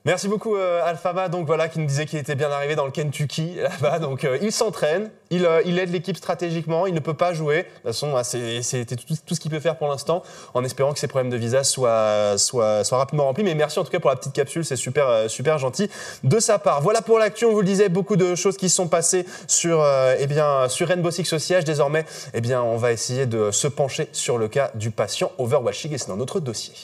Merci 0.04 0.26
beaucoup 0.26 0.56
euh, 0.56 0.82
Alphama, 0.84 1.28
donc 1.28 1.46
voilà, 1.46 1.68
qui 1.68 1.78
nous 1.78 1.86
disait 1.86 2.06
qu'il 2.06 2.18
était 2.18 2.34
bien 2.34 2.50
arrivé 2.50 2.74
dans 2.74 2.84
le 2.84 2.90
Kentucky 2.90 3.54
là-bas. 3.62 4.00
Donc 4.00 4.24
euh, 4.24 4.36
il 4.42 4.50
s'entraîne, 4.50 5.10
il, 5.30 5.46
euh, 5.46 5.62
il 5.64 5.78
aide 5.78 5.90
l'équipe 5.90 6.16
stratégiquement, 6.16 6.86
il 6.86 6.94
ne 6.94 7.00
peut 7.00 7.14
pas 7.14 7.32
jouer. 7.32 7.58
De 7.58 7.62
toute 7.62 7.82
façon, 7.84 8.14
ah, 8.16 8.24
c'est 8.24 8.84
tout, 8.84 9.14
tout 9.26 9.34
ce 9.34 9.40
qu'il 9.40 9.50
peut 9.50 9.60
faire 9.60 9.76
pour 9.78 9.88
l'instant, 9.88 10.22
en 10.54 10.64
espérant 10.64 10.92
que 10.92 10.98
ses 10.98 11.06
problèmes 11.06 11.30
de 11.30 11.36
visa 11.36 11.64
soient, 11.64 12.36
soient, 12.36 12.84
soient 12.84 12.98
rapidement 12.98 13.24
remplis. 13.24 13.44
Mais 13.44 13.54
merci 13.54 13.78
en 13.78 13.84
tout 13.84 13.90
cas 13.90 14.00
pour 14.00 14.10
la 14.10 14.16
petite 14.16 14.32
capsule, 14.32 14.64
c'est 14.64 14.76
super, 14.76 15.08
euh, 15.08 15.28
super 15.28 15.58
gentil 15.58 15.88
de 16.24 16.38
sa 16.40 16.58
part. 16.58 16.82
Voilà 16.82 17.00
pour 17.00 17.18
l'actu, 17.18 17.44
on 17.44 17.52
vous 17.52 17.60
le 17.60 17.66
disait, 17.66 17.88
beaucoup 17.88 18.16
de 18.16 18.34
choses 18.34 18.56
qui 18.56 18.68
se 18.68 18.76
sont 18.76 18.88
passées 18.88 19.24
sur, 19.46 19.80
euh, 19.82 20.16
eh 20.18 20.26
bien, 20.26 20.68
sur 20.68 20.88
Rainbow 20.88 21.10
Six 21.10 21.38
siège. 21.38 21.64
Désormais, 21.64 22.04
eh 22.34 22.40
bien, 22.40 22.62
on 22.62 22.76
va 22.76 22.92
essayer 22.92 23.26
de 23.26 23.50
se 23.50 23.68
pencher 23.68 24.08
sur 24.12 24.36
le 24.36 24.48
cas 24.48 24.70
du 24.74 24.90
patient 24.90 25.30
Overwatching 25.38 25.92
et 25.92 25.98
c'est 25.98 26.08
dans 26.08 26.16
notre 26.16 26.40
dossier. 26.40 26.74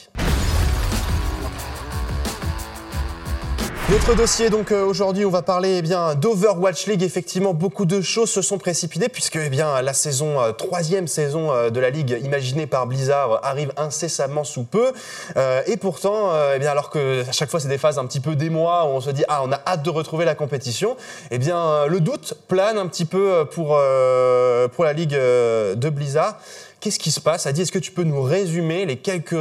Notre 3.91 4.13
dossier, 4.13 4.51
donc 4.51 4.71
euh, 4.71 4.85
aujourd'hui, 4.85 5.25
on 5.25 5.31
va 5.31 5.41
parler 5.41 5.77
eh 5.77 5.81
bien 5.81 6.13
d'Overwatch 6.13 6.85
League. 6.85 7.01
Effectivement, 7.01 7.55
beaucoup 7.55 7.85
de 7.85 8.01
choses 8.01 8.29
se 8.29 8.43
sont 8.43 8.59
précipitées 8.59 9.09
puisque 9.09 9.37
eh 9.37 9.49
bien 9.49 9.81
la 9.81 9.93
saison 9.93 10.39
euh, 10.39 10.51
troisième 10.51 11.07
saison 11.07 11.51
euh, 11.51 11.71
de 11.71 11.79
la 11.79 11.89
ligue 11.89 12.19
imaginée 12.23 12.67
par 12.67 12.85
Blizzard 12.85 13.39
arrive 13.41 13.73
incessamment 13.77 14.43
sous 14.43 14.63
peu. 14.63 14.91
Euh, 15.37 15.63
et 15.65 15.75
pourtant, 15.75 16.31
euh, 16.33 16.53
eh 16.55 16.59
bien 16.59 16.69
alors 16.69 16.91
que 16.91 17.27
à 17.27 17.31
chaque 17.31 17.49
fois 17.49 17.59
c'est 17.59 17.67
des 17.67 17.79
phases 17.79 17.97
un 17.97 18.05
petit 18.05 18.19
peu 18.19 18.35
des 18.35 18.51
mois 18.51 18.85
où 18.85 18.89
on 18.89 19.01
se 19.01 19.09
dit 19.09 19.23
ah 19.27 19.41
on 19.43 19.51
a 19.51 19.59
hâte 19.65 19.81
de 19.81 19.89
retrouver 19.89 20.23
la 20.23 20.35
compétition, 20.35 20.95
eh 21.31 21.39
bien 21.39 21.87
le 21.87 21.99
doute 21.99 22.35
plane 22.47 22.77
un 22.77 22.85
petit 22.85 23.05
peu 23.05 23.45
pour 23.45 23.69
pour 23.69 24.83
la 24.83 24.93
ligue 24.93 25.15
de 25.15 25.89
Blizzard. 25.89 26.37
Qu'est-ce 26.79 26.99
qui 26.99 27.09
se 27.09 27.19
passe 27.19 27.47
Adi, 27.47 27.63
est-ce 27.63 27.71
que 27.71 27.79
tu 27.79 27.91
peux 27.91 28.03
nous 28.03 28.21
résumer 28.21 28.85
les 28.85 28.97
quelques 28.97 29.33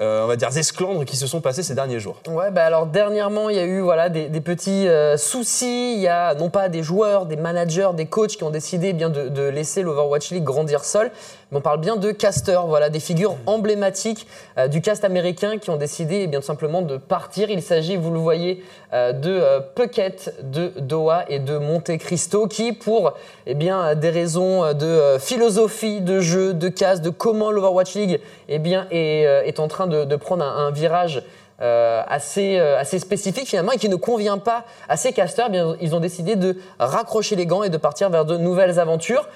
on 0.00 0.26
va 0.26 0.36
dire, 0.36 0.56
esclandres 0.56 1.04
qui 1.04 1.16
se 1.16 1.26
sont 1.26 1.40
passés 1.40 1.62
ces 1.62 1.74
derniers 1.74 2.00
jours. 2.00 2.16
Ouais, 2.28 2.50
bah 2.50 2.64
alors 2.64 2.86
dernièrement, 2.86 3.48
il 3.48 3.56
y 3.56 3.60
a 3.60 3.64
eu 3.64 3.80
voilà, 3.80 4.08
des, 4.08 4.28
petits 4.40 4.88
euh, 4.88 5.16
soucis. 5.16 5.94
Il 5.94 6.00
y 6.00 6.08
a 6.08 6.34
non 6.34 6.50
pas 6.50 6.68
des 6.68 6.82
joueurs, 6.82 7.26
des 7.26 7.36
managers, 7.36 7.90
des 7.94 8.06
coachs 8.06 8.36
qui 8.36 8.44
ont 8.44 8.50
décidé 8.50 8.88
eh 8.88 8.92
bien 8.92 9.10
de 9.10 9.48
laisser 9.48 9.82
l'Overwatch 9.82 10.30
League 10.30 10.44
grandir 10.44 10.84
seul, 10.84 11.10
on 11.50 11.60
parle 11.60 11.80
bien 11.80 11.96
de 11.96 12.10
casters, 12.10 12.66
voilà, 12.66 12.90
des 12.90 13.00
figures 13.00 13.36
emblématiques 13.46 14.26
euh, 14.58 14.68
du 14.68 14.82
cast 14.82 15.04
américain 15.04 15.58
qui 15.58 15.70
ont 15.70 15.76
décidé 15.76 16.20
eh 16.24 16.26
bien, 16.26 16.40
tout 16.40 16.46
simplement 16.46 16.82
de 16.82 16.98
partir. 16.98 17.48
Il 17.48 17.62
s'agit, 17.62 17.96
vous 17.96 18.10
le 18.10 18.18
voyez, 18.18 18.62
euh, 18.92 19.12
de 19.12 19.30
euh, 19.30 19.60
Puckett, 19.60 20.34
de 20.42 20.72
Doha 20.78 21.24
et 21.28 21.38
de 21.38 21.56
Monte 21.56 21.96
Cristo 21.98 22.48
qui, 22.48 22.72
pour 22.72 23.14
eh 23.46 23.54
bien, 23.54 23.94
des 23.94 24.10
raisons 24.10 24.74
de 24.74 25.16
philosophie, 25.18 26.00
de 26.02 26.20
jeu, 26.20 26.52
de 26.52 26.68
casse, 26.68 27.00
de 27.00 27.10
comment 27.10 27.50
l'Overwatch 27.50 27.94
League 27.94 28.20
eh 28.48 28.58
bien, 28.58 28.86
est, 28.90 29.58
en 29.58 29.68
train 29.68 29.86
de, 29.86 30.16
prendre 30.16 30.44
un, 30.44 30.70
virage 30.70 31.22
assez, 31.60 32.58
assez 32.58 32.98
spécifique 32.98 33.48
finalement 33.48 33.72
et 33.72 33.78
qui 33.78 33.88
ne 33.88 33.96
convient 33.96 34.38
pas 34.38 34.64
à 34.88 34.96
ces 34.96 35.12
casters, 35.12 35.46
eh 35.48 35.52
bien, 35.52 35.76
ils 35.80 35.94
ont 35.94 36.00
décidé 36.00 36.36
de 36.36 36.56
raccrocher 36.78 37.36
les 37.36 37.46
gants 37.46 37.62
et 37.62 37.70
de 37.70 37.78
partir 37.78 38.10
vers 38.10 38.24
de 38.24 38.36
nouvelles 38.36 38.78
aventures. 38.78 39.26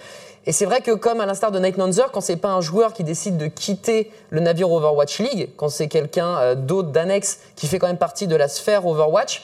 Et 0.46 0.52
c'est 0.52 0.64
vrai 0.64 0.80
que 0.80 0.90
comme 0.92 1.20
à 1.20 1.26
l'instar 1.26 1.50
de 1.52 1.58
Night 1.58 1.76
Nanzer, 1.76 2.10
quand 2.12 2.20
c'est 2.20 2.36
pas 2.36 2.50
un 2.50 2.60
joueur 2.60 2.92
qui 2.92 3.04
décide 3.04 3.36
de 3.36 3.46
quitter 3.46 4.10
le 4.30 4.40
navire 4.40 4.70
Overwatch 4.70 5.20
League, 5.20 5.50
quand 5.56 5.68
c'est 5.68 5.88
quelqu'un 5.88 6.36
euh, 6.38 6.54
d'autre 6.54 6.90
d'annexe 6.90 7.38
qui 7.54 7.68
fait 7.68 7.78
quand 7.78 7.86
même 7.86 7.98
partie 7.98 8.26
de 8.26 8.34
la 8.34 8.48
sphère 8.48 8.86
Overwatch, 8.86 9.42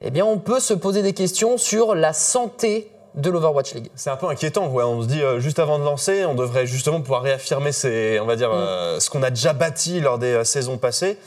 eh 0.00 0.10
bien 0.10 0.24
on 0.24 0.38
peut 0.38 0.60
se 0.60 0.74
poser 0.74 1.02
des 1.02 1.12
questions 1.12 1.58
sur 1.58 1.94
la 1.94 2.12
santé 2.12 2.90
de 3.14 3.30
l'Overwatch 3.30 3.74
League. 3.74 3.90
C'est 3.94 4.10
un 4.10 4.16
peu 4.16 4.26
inquiétant, 4.26 4.68
ouais. 4.68 4.84
On 4.84 5.02
se 5.02 5.06
dit 5.06 5.22
euh, 5.22 5.38
juste 5.38 5.58
avant 5.58 5.78
de 5.78 5.84
lancer, 5.84 6.24
on 6.24 6.34
devrait 6.34 6.66
justement 6.66 7.00
pouvoir 7.00 7.22
réaffirmer 7.22 7.72
ces, 7.72 8.18
on 8.20 8.26
va 8.26 8.36
dire, 8.36 8.50
euh, 8.52 9.00
ce 9.00 9.10
qu'on 9.10 9.22
a 9.22 9.30
déjà 9.30 9.52
bâti 9.52 10.00
lors 10.00 10.18
des 10.18 10.32
euh, 10.32 10.44
saisons 10.44 10.78
passées. 10.78 11.18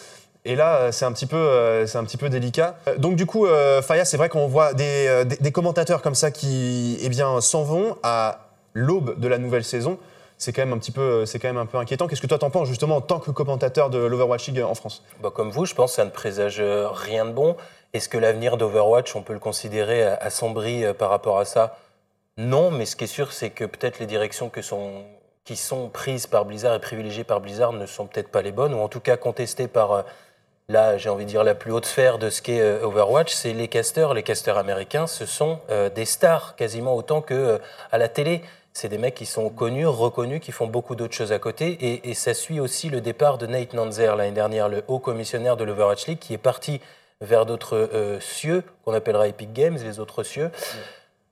Et 0.45 0.55
là, 0.55 0.91
c'est 0.91 1.05
un 1.05 1.11
petit 1.11 1.25
peu, 1.25 1.83
c'est 1.87 1.97
un 1.97 2.03
petit 2.03 2.17
peu 2.17 2.29
délicat. 2.29 2.75
Donc 2.99 3.15
du 3.15 3.25
coup, 3.25 3.47
Faya, 3.81 4.05
c'est 4.05 4.15
vrai 4.15 4.29
qu'on 4.29 4.45
voit 4.45 4.75
des, 4.75 5.23
des, 5.25 5.37
des 5.37 5.51
commentateurs 5.51 6.03
comme 6.03 6.13
ça 6.13 6.29
qui, 6.29 6.99
eh 7.01 7.09
bien, 7.09 7.41
s'en 7.41 7.63
vont 7.63 7.97
à 8.03 8.44
l'aube 8.75 9.19
de 9.19 9.27
la 9.27 9.39
nouvelle 9.39 9.63
saison. 9.63 9.97
C'est 10.37 10.51
quand 10.51 10.63
même 10.63 10.73
un 10.73 10.77
petit 10.77 10.91
peu, 10.91 11.01
euh, 11.01 11.25
c'est 11.25 11.39
quand 11.39 11.47
même 11.47 11.57
un 11.57 11.65
peu 11.65 11.77
inquiétant. 11.77 12.07
Qu'est-ce 12.07 12.21
que 12.21 12.27
toi 12.27 12.37
t'en 12.37 12.49
penses 12.49 12.67
justement 12.67 12.97
en 12.97 13.01
tant 13.01 13.19
que 13.19 13.31
commentateur 13.31 13.89
de 13.89 13.97
l'Overwatch 13.97 14.47
League 14.47 14.61
en 14.61 14.75
France? 14.75 15.01
Bah, 15.23 15.31
comme 15.33 15.49
vous, 15.49 15.65
je 15.65 15.73
pense 15.73 15.91
que 15.91 15.95
ça 15.95 16.03
ne 16.03 16.09
présage 16.09 16.57
euh, 16.59 16.89
rien 16.89 17.25
de 17.25 17.31
bon. 17.31 17.55
Est-ce 17.93 18.09
que 18.09 18.17
l'avenir 18.17 18.57
d'Overwatch, 18.57 19.15
on 19.15 19.21
peut 19.21 19.31
le 19.31 19.39
considérer 19.39 20.03
euh, 20.03 20.15
assombri 20.19 20.83
par 20.99 21.09
rapport 21.09 21.39
à 21.39 21.45
ça? 21.45 21.77
Non, 22.37 22.69
mais 22.69 22.85
ce 22.85 22.97
qui 22.97 23.05
est 23.05 23.07
sûr, 23.07 23.31
c'est 23.31 23.49
que 23.49 23.63
peut-être 23.63 23.99
les 23.99 24.07
directions 24.07 24.51
qui 25.45 25.55
sont 25.55 25.89
prises 25.89 26.27
par 26.27 26.43
Blizzard 26.43 26.75
et 26.75 26.79
privilégiées 26.81 27.23
par 27.23 27.39
Blizzard 27.39 27.71
ne 27.71 27.85
sont 27.85 28.05
peut-être 28.05 28.27
pas 28.27 28.41
les 28.41 28.51
bonnes, 28.51 28.73
ou 28.73 28.79
en 28.79 28.89
tout 28.89 28.99
cas 28.99 29.15
contestées 29.15 29.69
par, 29.69 30.03
là, 30.67 30.97
j'ai 30.97 31.07
envie 31.07 31.23
de 31.23 31.29
dire, 31.29 31.45
la 31.45 31.55
plus 31.55 31.71
haute 31.71 31.85
sphère 31.85 32.17
de 32.17 32.29
ce 32.29 32.41
qu'est 32.41 32.61
Overwatch, 32.83 33.33
c'est 33.33 33.53
les 33.53 33.69
casters. 33.69 34.13
Les 34.13 34.23
casters 34.23 34.57
américains, 34.57 35.07
ce 35.07 35.25
sont 35.25 35.59
des 35.95 36.03
stars, 36.03 36.57
quasiment 36.57 36.93
autant 36.93 37.21
que 37.21 37.61
à 37.93 37.97
la 37.97 38.09
télé. 38.09 38.41
C'est 38.77 38.89
des 38.89 38.97
mecs 38.97 39.15
qui 39.15 39.25
sont 39.25 39.49
connus, 39.49 39.87
reconnus, 39.87 40.41
qui 40.41 40.51
font 40.51 40.67
beaucoup 40.67 40.95
d'autres 40.95 41.13
choses 41.15 41.31
à 41.31 41.39
côté. 41.39 41.69
Et, 41.79 42.09
et 42.09 42.13
ça 42.13 42.33
suit 42.33 42.59
aussi 42.59 42.89
le 42.89 42.99
départ 42.99 43.37
de 43.37 43.47
Nate 43.47 43.71
Nanzer 43.73 44.17
l'année 44.17 44.33
dernière, 44.33 44.67
le 44.67 44.83
haut 44.89 44.99
commissionnaire 44.99 45.55
de 45.55 45.63
l'Overwatch 45.63 46.07
League, 46.07 46.19
qui 46.19 46.33
est 46.33 46.37
parti 46.37 46.81
vers 47.21 47.45
d'autres 47.45 47.77
euh, 47.93 48.19
cieux, 48.19 48.63
qu'on 48.83 48.91
appellera 48.93 49.29
Epic 49.29 49.53
Games, 49.53 49.77
les 49.81 50.01
autres 50.01 50.23
cieux. 50.23 50.51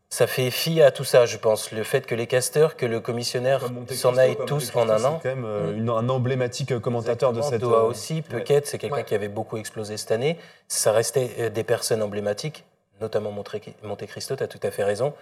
Ça 0.10 0.26
fait 0.26 0.52
fi 0.52 0.82
à 0.82 0.92
tout 0.92 1.04
ça, 1.04 1.26
je 1.26 1.36
pense. 1.36 1.74
Le 1.74 1.84
fait 1.84 2.06
que 2.06 2.16
les 2.16 2.28
casters, 2.28 2.78
que 2.78 2.86
le 2.86 3.02
commissionnaire 3.02 3.60
s'en 3.90 4.16
aille 4.16 4.38
tous 4.48 4.74
en 4.74 4.88
un 4.88 5.04
an. 5.04 5.20
C'est 5.22 5.30
quand 5.30 5.36
même 5.36 5.46
euh, 5.46 5.76
une- 5.76 5.90
un 5.90 6.08
emblématique 6.08 6.80
commentateur 6.80 7.34
de 7.34 7.42
cette. 7.42 7.60
Doha 7.60 7.80
euh, 7.80 7.90
aussi, 7.90 8.22
Puckett, 8.22 8.66
c'est 8.68 8.78
quelqu'un 8.78 8.96
Ouais. 8.98 9.04
qui 9.04 9.16
avait 9.16 9.28
beaucoup 9.28 9.58
explosé 9.58 9.98
cette 9.98 10.12
année. 10.12 10.38
Ça 10.70 10.94
restait 10.94 11.50
des 11.50 11.64
personnes 11.66 12.02
emblématiques, 12.02 12.64
notamment 13.02 13.32
Monte 13.32 14.06
Cristo, 14.08 14.38
tu 14.38 14.44
as 14.44 14.48
tout 14.48 14.60
à 14.64 14.72
fait 14.72 14.86
raison. 14.86 15.14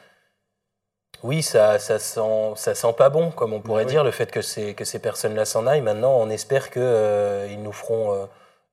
Oui, 1.24 1.44
ça, 1.44 1.78
ça, 1.80 2.00
sent, 2.00 2.54
ça 2.56 2.74
sent 2.76 2.94
pas 2.98 3.10
bon, 3.10 3.32
comme 3.32 3.54
on 3.54 3.60
pourrait 3.62 3.84
Oui. 3.86 3.92
dire, 3.92 4.04
le 4.04 4.12
fait 4.12 4.32
que 4.32 4.42
ces, 4.42 4.74
que 4.74 4.86
ces 4.86 5.00
personnes-là 5.00 5.46
s'en 5.46 5.68
aillent. 5.68 5.82
Maintenant, 5.82 6.16
on 6.18 6.30
espère 6.30 6.72
qu'ils 6.72 7.62
nous 7.62 7.72
feront. 7.74 8.14
euh, 8.14 8.26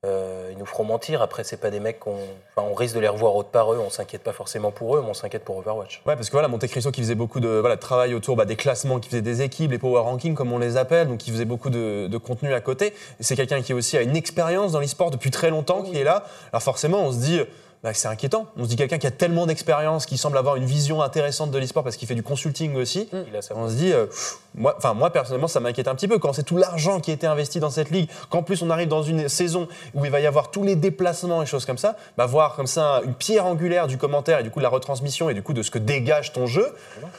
euh, 0.07 0.51
ils 0.53 0.59
nous 0.59 0.65
feront 0.65 0.85
mentir. 0.85 1.23
Après, 1.23 1.43
c'est 1.43 1.57
pas 1.57 1.71
des 1.71 1.81
mecs 1.81 1.99
qu'on. 1.99 2.15
Enfin, 2.55 2.69
on 2.71 2.75
risque 2.75 2.95
de 2.95 3.01
les 3.01 3.09
revoir 3.09 3.35
autre 3.35 3.49
part 3.49 3.73
eux. 3.73 3.81
On 3.85 3.91
s'inquiète 3.91 4.23
pas 4.23 4.33
forcément 4.33 4.71
pour 4.71 4.97
eux, 4.97 5.03
mais 5.03 5.11
on 5.11 5.15
s'inquiète 5.15 5.45
pour 5.45 5.57
Overwatch. 5.59 6.03
Ouais, 6.07 6.15
parce 6.15 6.29
que 6.29 6.33
voilà, 6.35 6.47
Monte 6.47 6.69
Cristo 6.69 6.93
qui 6.93 7.01
faisait 7.01 7.17
beaucoup 7.17 7.41
de, 7.41 7.49
voilà, 7.49 7.75
de 7.75 7.81
travail 7.81 8.15
autour 8.15 8.37
bah, 8.37 8.45
des 8.45 8.55
classements, 8.55 9.01
qui 9.01 9.09
faisait 9.11 9.23
des 9.23 9.43
équipes, 9.43 9.73
les 9.73 9.79
power 9.79 10.01
rankings 10.03 10.37
comme 10.37 10.53
on 10.53 10.59
les 10.61 10.77
appelle, 10.77 11.09
donc 11.09 11.19
qui 11.19 11.33
faisait 11.33 11.45
beaucoup 11.45 11.69
de, 11.69 12.07
de 12.07 12.17
contenu 12.17 12.55
à 12.55 12.61
côté. 12.61 12.95
C'est 13.19 13.35
quelqu'un 13.35 13.61
qui 13.61 13.75
aussi 13.75 13.99
a 13.99 14.03
une 14.03 14.15
expérience 14.17 14.71
dans 14.71 14.79
l'e-sport 14.79 15.11
depuis 15.11 15.33
très 15.33 15.51
longtemps, 15.51 15.83
qui 15.83 15.99
est 15.99 16.05
là. 16.05 16.23
Alors 16.53 16.63
forcément, 16.63 17.01
on 17.01 17.11
se 17.11 17.19
dit, 17.19 17.41
bah, 17.83 17.95
c'est 17.95 18.09
inquiétant. 18.09 18.47
On 18.57 18.65
se 18.65 18.69
dit 18.69 18.77
quelqu'un 18.77 18.99
qui 18.99 19.07
a 19.07 19.11
tellement 19.11 19.47
d'expérience, 19.47 20.05
qui 20.05 20.19
semble 20.19 20.37
avoir 20.37 20.57
une 20.57 20.65
vision 20.65 21.01
intéressante 21.03 21.51
de 21.51 21.59
l'e-sport 21.59 21.85
parce 21.85 21.97
qu'il 21.97 22.09
fait 22.09 22.15
du 22.15 22.23
consulting 22.23 22.75
aussi. 22.77 23.09
Il 23.13 23.37
a 23.37 23.41
On 23.55 23.69
se 23.69 23.75
dit, 23.75 23.93
euh, 23.93 24.07
pff, 24.07 24.39
moi, 24.55 24.75
enfin 24.77 24.95
moi 24.95 25.11
personnellement, 25.11 25.49
ça 25.49 25.61
m'inquiète 25.61 25.87
un 25.89 25.95
petit 25.95 26.09
peu 26.09 26.19
quand 26.19 26.33
c'est 26.33 26.43
tout 26.43 26.57
l'argent 26.57 27.01
qui 27.01 27.13
a 27.13 27.15
été 27.15 27.27
investi 27.27 27.61
dans 27.61 27.71
cette 27.71 27.91
ligue, 27.91 28.09
qu'en 28.31 28.43
plus 28.43 28.63
on 28.63 28.71
arrive 28.71 28.89
dans 28.89 29.03
une 29.03 29.29
saison 29.29 29.69
où 29.95 30.05
il 30.05 30.11
va 30.11 30.21
y 30.21 30.27
avoir 30.27 30.51
tous 30.51 30.65
les 30.65 30.75
déplacements 30.75 31.43
et 31.43 31.47
choses 31.47 31.67
comme 31.67 31.79
ça, 31.79 31.97
bah 32.17 32.27
voir 32.27 32.57
comme 32.57 32.67
ça 32.67 33.01
une 33.05 33.15
pierre 33.15 33.47
angulaire 33.47 33.87
du 33.87 33.97
commentaire 33.99 34.41
et 34.41 34.43
du 34.43 34.51
coup 34.51 34.59
de 34.59 34.65
la 34.65 34.71
retransmission 34.71 35.31
et 35.31 35.35
du 35.35 35.43
coup 35.43 35.53
de 35.53 35.63
ce 35.63 35.71
que 35.71 35.79
dégage 35.79 36.33
ton 36.33 36.47
jeu, 36.47 36.75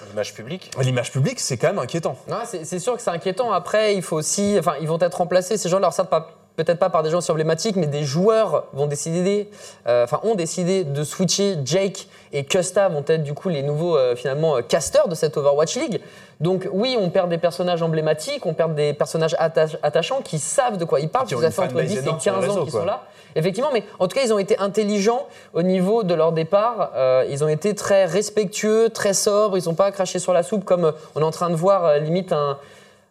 L'image 0.10 0.34
publique. 0.34 0.72
l'image 0.82 1.12
publique, 1.12 1.40
c'est 1.40 1.58
quand 1.58 1.68
même 1.68 1.80
inquiétant. 1.80 2.18
C'est 2.44 2.80
sûr 2.80 2.96
que 2.96 3.02
c'est 3.02 3.12
inquiétant. 3.12 3.52
Après, 3.52 3.96
il 3.96 4.02
faut 4.02 4.18
aussi, 4.18 4.58
enfin, 4.60 4.74
ils 4.82 4.88
vont 4.88 5.00
être 5.00 5.16
remplacés. 5.16 5.58
Ces 5.58 5.70
gens-là, 5.70 5.92
certes 5.92 6.10
pas 6.10 6.39
peut-être 6.64 6.80
pas 6.80 6.90
par 6.90 7.04
des 7.04 7.10
gens 7.10 7.20
aussi 7.20 7.32
emblématiques, 7.32 7.78
mais 7.78 7.88
des 7.88 8.04
joueurs 8.04 8.66
vont 8.74 8.86
décider, 8.86 9.50
euh, 9.88 10.04
enfin, 10.04 10.20
ont 10.24 10.36
décidé 10.36 10.84
de 10.84 11.04
switcher. 11.06 11.56
Jake 11.64 12.08
et 12.34 12.44
Custa 12.44 12.90
vont 12.90 13.04
être 13.08 13.24
du 13.24 13.34
coup 13.34 13.48
les 13.48 13.64
nouveaux 13.64 13.98
euh, 13.98 14.16
finalement 14.16 14.58
euh, 14.58 14.62
casters 14.62 15.08
de 15.08 15.16
cette 15.16 15.38
Overwatch 15.38 15.78
League. 15.78 16.02
Donc 16.42 16.68
oui, 16.74 16.98
on 17.00 17.10
perd 17.10 17.30
des 17.30 17.38
personnages 17.38 17.82
emblématiques, 17.82 18.46
on 18.46 18.54
perd 18.54 18.76
des 18.76 18.94
personnages 18.94 19.36
atta- 19.40 19.78
attachants 19.84 20.22
qui 20.22 20.38
savent 20.38 20.78
de 20.78 20.84
quoi 20.84 21.00
ils 21.00 21.08
parlent. 21.08 21.28
Qui 21.28 21.34
une 21.34 21.40
fait 21.40 21.48
entre 21.48 21.70
fanbase 21.70 21.86
10 21.88 21.96
et 21.96 22.00
énorme 22.00 22.20
15 22.20 22.24
sur 22.24 22.42
les 22.42 22.50
ans 22.50 22.64
quoi. 22.66 22.82
sont 22.82 22.86
là. 22.86 23.04
Effectivement, 23.36 23.70
mais 23.72 23.84
en 24.00 24.08
tout 24.08 24.16
cas, 24.16 24.24
ils 24.26 24.34
ont 24.34 24.40
été 24.40 24.58
intelligents 24.60 25.28
au 25.54 25.62
niveau 25.62 26.04
de 26.04 26.14
leur 26.14 26.32
départ. 26.32 26.92
Euh, 26.96 27.26
ils 27.30 27.44
ont 27.44 27.48
été 27.48 27.76
très 27.76 28.06
respectueux, 28.06 28.90
très 28.90 29.14
sobres. 29.14 29.58
Ils 29.58 29.66
n'ont 29.66 29.76
pas 29.76 29.92
craché 29.92 30.20
sur 30.20 30.34
la 30.34 30.44
soupe 30.44 30.66
comme 30.66 30.92
on 31.16 31.22
est 31.22 31.24
en 31.24 31.32
train 31.32 31.50
de 31.50 31.56
voir 31.56 32.00
limite 32.00 32.34
un, 32.34 32.58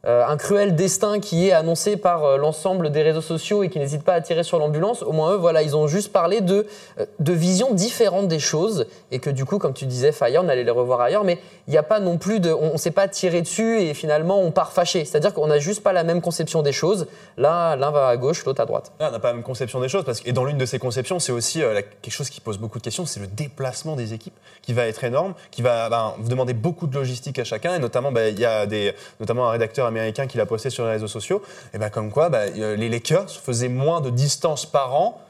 euh, 0.07 0.25
un 0.25 0.37
cruel 0.37 0.77
destin 0.77 1.19
qui 1.19 1.49
est 1.49 1.53
annoncé 1.53 1.97
par 1.97 2.25
euh, 2.25 2.37
l'ensemble 2.37 2.91
des 2.91 3.03
réseaux 3.03 3.21
sociaux 3.21 3.65
et 3.65 3.69
qui 3.69 3.81
n'hésite 3.81 4.05
pas 4.05 4.15
à 4.15 4.21
tirer 4.21 4.45
sur 4.45 4.61
l'ambulance. 4.61 5.03
Au 5.03 5.11
moins, 5.11 5.33
eux, 5.33 5.37
voilà, 5.37 5.61
ils 5.63 5.77
ont 5.77 5.89
juste 5.89 6.13
parlé 6.13 6.41
de, 6.41 6.69
euh, 7.01 7.07
de 7.19 7.33
visions 7.33 7.75
différentes 7.75 8.29
des 8.29 8.39
choses 8.39 8.87
et 9.11 9.19
que 9.19 9.29
du 9.29 9.45
coup, 9.45 9.59
comme 9.59 9.75
tu 9.75 9.87
disais, 9.87 10.13
Faya, 10.13 10.41
on 10.41 10.49
allait 10.49 10.63
les 10.63 10.71
revoir 10.71 11.01
ailleurs, 11.01 11.25
mais 11.25 11.39
il 11.67 11.73
n'y 11.73 11.79
a 11.79 11.83
pas 11.83 11.99
non 11.99 12.17
plus 12.17 12.39
de. 12.39 12.53
On 12.53 12.75
ne 12.75 12.79
s'est 12.79 12.93
pas 12.93 13.09
tiré 13.09 13.43
dessus 13.43 13.81
et 13.81 13.93
finalement, 13.93 14.41
on 14.41 14.53
part 14.53 14.73
fâché. 14.73 15.05
C'est-à-dire 15.05 15.35
qu'on 15.35 15.49
n'a 15.49 15.59
juste 15.59 15.83
pas 15.83 15.93
la 15.93 16.05
même 16.05 16.21
conception 16.21 16.63
des 16.63 16.73
choses. 16.73 17.09
Là, 17.37 17.75
l'un 17.75 17.91
va 17.91 18.07
à 18.07 18.17
gauche, 18.17 18.45
l'autre 18.45 18.61
à 18.61 18.67
droite. 18.67 18.93
On 19.01 19.11
n'a 19.11 19.19
pas 19.19 19.29
la 19.29 19.35
même 19.35 19.43
conception 19.43 19.81
des 19.81 19.89
choses 19.89 20.05
parce 20.05 20.21
que 20.21 20.29
et 20.29 20.33
dans 20.33 20.45
l'une 20.45 20.59
de 20.59 20.67
ces 20.67 20.79
conceptions, 20.79 21.19
c'est 21.19 21.33
aussi 21.33 21.61
quelque 22.03 22.13
chose 22.13 22.31
qui 22.31 22.41
pose 22.41 22.59
beaucoup 22.59 22.79
de 22.79 22.85
questions, 22.85 23.05
c'est 23.05 23.21
le 23.21 23.27
déplacement 23.27 23.97
des 23.97 24.15
équipes 24.15 24.37
qui 24.63 24.75
va 24.75 24.87
être 24.87 25.03
énorme, 25.03 25.35
qui 25.51 25.63
va 25.63 25.89
ben, 25.89 26.15
demander 26.29 26.53
beaucoup 26.53 26.87
de 26.87 26.95
logistique 26.95 27.39
à 27.39 27.45
chacun 27.45 27.75
et 27.75 27.79
notamment 27.79 28.13
ben, 28.13 28.33
il 28.33 28.39
y 28.39 28.45
a 28.45 28.67
des 28.67 28.95
notamment 29.21 29.49
un 29.49 29.53
rédacteur 29.53 29.88
américain 29.89 30.27
qui 30.27 30.39
l'a 30.39 30.47
posté 30.47 30.71
sur 30.71 30.85
les 30.85 30.93
réseaux 30.93 31.09
sociaux 31.09 31.43
et 31.75 31.79
ben 31.79 31.91
comme 31.91 32.11
quoi 32.11 32.29
ben, 32.29 32.53
euh, 32.59 32.77
les 32.77 32.89
Lakers 32.89 33.31
faisaient 33.31 33.69
moins 33.69 34.01
de 34.01 34.11
distance 34.11 34.67
par 34.67 34.95
an 34.95 35.21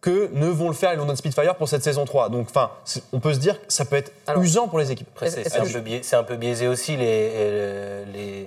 que 0.00 0.30
ne 0.32 0.46
vont 0.48 0.68
le 0.68 0.74
faire 0.74 0.90
les 0.90 0.96
London 0.96 1.14
Spitfire 1.14 1.54
pour 1.54 1.68
cette 1.68 1.84
saison 1.84 2.04
3. 2.04 2.28
Donc 2.28 2.48
enfin, 2.50 2.70
on 3.12 3.20
peut 3.20 3.34
se 3.34 3.38
dire 3.38 3.60
que 3.60 3.72
ça 3.72 3.84
peut 3.84 3.96
être 3.96 4.12
Alors- 4.26 4.42
usant 4.42 4.68
pour 4.68 4.78
les 4.78 4.90
équipes. 4.90 5.08
C'est 5.24 5.56
un, 5.56 6.24
peu 6.24 6.34
un 6.34 6.36
biaisé 6.36 6.66
aussi. 6.66 6.96
Les, 6.96 8.04
les, 8.12 8.46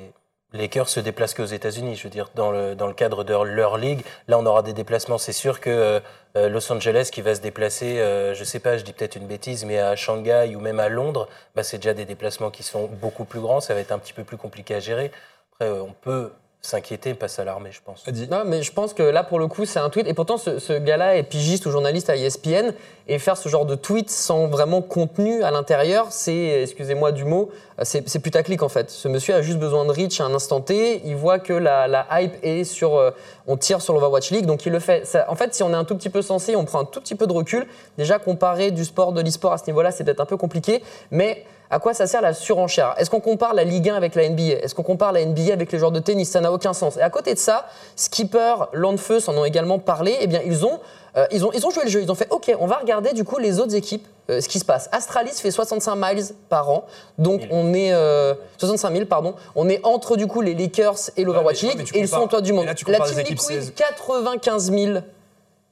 les 0.56 0.62
Lakers 0.62 0.90
se 0.90 1.00
déplacent 1.00 1.34
qu'aux 1.34 1.46
États-Unis. 1.46 1.96
Je 1.96 2.04
veux 2.04 2.10
dire, 2.10 2.30
dans 2.36 2.52
le, 2.52 2.76
dans 2.76 2.88
le 2.88 2.94
cadre 2.94 3.24
de 3.24 3.34
leur 3.34 3.78
ligue, 3.78 4.02
là, 4.28 4.40
on 4.40 4.46
aura 4.46 4.64
des 4.64 4.74
déplacements. 4.74 5.18
C'est 5.18 5.34
sûr 5.34 5.60
que 5.60 5.70
euh, 5.70 6.00
euh, 6.38 6.50
Los 6.50 6.72
Angeles 6.72 7.10
qui 7.12 7.22
va 7.22 7.36
se 7.36 7.42
déplacer, 7.42 8.00
euh, 8.00 8.34
je 8.34 8.44
sais 8.44 8.60
pas, 8.60 8.78
je 8.78 8.84
dis 8.84 8.94
peut-être 8.94 9.16
une 9.16 9.28
bêtise, 9.28 9.66
mais 9.66 9.80
à 9.80 9.96
Shanghai 9.96 10.56
ou 10.56 10.60
même 10.60 10.80
à 10.80 10.90
Londres, 10.90 11.28
bah, 11.56 11.64
c'est 11.64 11.78
déjà 11.78 11.94
des 11.94 12.06
déplacements 12.06 12.52
qui 12.52 12.64
sont 12.64 12.88
beaucoup 12.88 13.26
plus 13.26 13.40
grands. 13.40 13.60
Ça 13.62 13.74
va 13.74 13.80
être 13.80 13.92
un 13.92 14.00
petit 14.00 14.14
peu 14.14 14.24
plus 14.24 14.38
compliqué 14.38 14.76
à 14.76 14.80
gérer. 14.80 15.12
Après, 15.60 15.72
euh, 15.72 15.84
on 15.84 15.94
peut 15.94 16.32
s'inquiéter, 16.66 17.14
pas 17.14 17.28
s'alarmer, 17.28 17.72
je 17.72 17.80
pense. 17.82 18.06
Non, 18.30 18.44
mais 18.46 18.64
je 18.64 18.74
pense 18.74 18.94
que 18.94 19.04
là, 19.04 19.24
pour 19.24 19.40
le 19.40 19.48
coup, 19.48 19.66
c'est 19.66 19.80
un 19.80 19.90
tweet. 19.90 20.08
Et 20.08 20.14
pourtant, 20.14 20.38
ce, 20.38 20.78
gars-là 20.78 21.16
est 21.16 21.24
pigiste 21.24 21.66
ou 21.66 21.72
journaliste 21.72 22.10
à 22.10 22.18
ESPN. 22.18 22.74
Et 23.08 23.20
faire 23.20 23.38
ce 23.38 23.48
genre 23.50 23.66
de 23.68 23.76
tweet 23.76 24.10
sans 24.10 24.48
vraiment 24.48 24.82
contenu 24.82 25.44
à 25.44 25.52
l'intérieur, 25.52 26.08
c'est, 26.10 26.64
excusez-moi 26.64 27.12
du 27.12 27.24
mot, 27.24 27.52
c'est 27.84 28.20
putaclic 28.20 28.64
en 28.64 28.70
fait. 28.70 28.90
Ce 28.90 29.08
monsieur 29.08 29.36
a 29.36 29.44
juste 29.44 29.60
besoin 29.60 29.86
de 29.86 29.92
reach 29.92 30.20
à 30.20 30.26
un 30.26 30.34
instant 30.34 30.60
T. 30.60 31.04
Il 31.06 31.16
voit 31.16 31.38
que 31.38 31.54
la, 31.54 32.08
hype 32.20 32.34
est 32.42 32.64
sur. 32.64 32.96
euh, 32.96 33.12
on 33.46 33.58
tire 33.58 33.80
sur 33.82 33.94
l'Overwatch 33.94 34.32
League, 34.32 34.48
donc 34.48 34.66
il 34.66 34.72
le 34.72 34.80
fait. 34.80 35.08
En 35.28 35.36
fait, 35.36 35.54
si 35.54 35.62
on 35.62 35.70
est 35.70 35.76
un 35.76 35.84
tout 35.84 35.96
petit 35.96 36.10
peu 36.10 36.24
sensé, 36.24 36.56
on 36.56 36.66
prend 36.66 36.80
un 36.80 36.86
tout 36.86 37.00
petit 37.00 37.16
peu 37.16 37.28
de 37.28 37.34
recul. 37.34 37.68
Déjà, 38.00 38.18
comparer 38.18 38.72
du 38.72 38.84
sport, 38.84 39.14
de 39.14 39.22
l'e-sport 39.22 39.54
à 39.54 39.60
ce 39.60 39.68
niveau-là, 39.68 39.92
c'est 39.92 40.04
peut-être 40.04 40.22
un 40.22 40.26
peu 40.26 40.38
compliqué. 40.38 40.82
Mais 41.12 41.46
à 41.70 41.80
quoi 41.80 41.94
ça 41.94 42.08
sert 42.08 42.22
la 42.22 42.34
surenchère? 42.34 42.94
Est-ce 42.98 43.10
qu'on 43.10 43.20
compare 43.20 43.54
la 43.54 43.64
Ligue 43.64 43.90
1 43.90 43.96
avec 43.96 44.16
la 44.16 44.30
NBA 44.30 44.44
Est-ce 44.64 44.76
qu'on 44.76 44.84
compare 44.84 45.12
la 45.12 45.26
NBA 45.26 45.52
avec 45.54 45.72
les 45.72 45.80
joueurs 45.80 45.92
de 45.92 46.00
tennis? 46.00 46.30
Ça 46.30 46.42
n'a 46.42 46.52
aucun 46.52 46.74
sens. 46.74 46.98
Et 46.98 47.02
à 47.02 47.10
côté 47.10 47.34
de 47.34 47.40
ça, 47.40 47.66
Skipper, 47.96 48.56
Landfeu 48.74 49.20
s'en 49.20 49.36
ont 49.38 49.46
également 49.46 49.80
parlé. 49.80 50.16
Eh 50.22 50.28
bien, 50.28 50.42
ils 50.46 50.66
ont, 50.66 50.80
euh, 51.18 51.26
ils, 51.32 51.44
ont, 51.46 51.52
ils 51.54 51.66
ont 51.66 51.72
joué 51.72 51.84
le 51.84 51.90
jeu. 51.90 52.02
Ils 52.02 52.12
ont 52.12 52.16
fait 52.16 52.28
OK, 52.30 52.52
on 52.60 52.68
va 52.68 52.76
regarder 52.78 53.14
du 53.14 53.24
coup 53.24 53.38
les 53.40 53.60
autres 53.60 53.76
équipes, 53.76 54.06
euh, 54.30 54.42
ce 54.42 54.48
qui 54.48 54.60
se 54.60 54.66
passe. 54.66 54.90
Astralis 54.92 55.32
fait 55.32 55.52
65 55.52 55.96
miles 55.96 56.24
par 56.50 56.70
an. 56.70 56.86
Donc, 57.18 57.42
on 57.52 57.74
est. 57.74 57.94
euh, 57.94 58.34
65 58.58 58.92
000, 58.94 59.06
pardon. 59.06 59.36
On 59.56 59.68
est 59.70 59.80
entre 59.84 60.18
du 60.18 60.28
coup 60.28 60.42
les 60.42 60.54
Lakers 60.54 61.10
et 61.18 61.24
l'Overwatch 61.24 61.64
ouais, 61.64 61.70
League. 61.76 61.90
et 61.94 62.00
ils 62.00 62.08
sont 62.08 62.22
au 62.22 62.28
toit 62.28 62.42
du 62.42 62.54
monde. 62.54 62.66
là, 62.66 62.74
la 62.88 63.00
Team 63.06 63.18
Liquid, 63.20 63.40
16. 63.42 63.74
95 63.76 64.72
000 64.72 65.00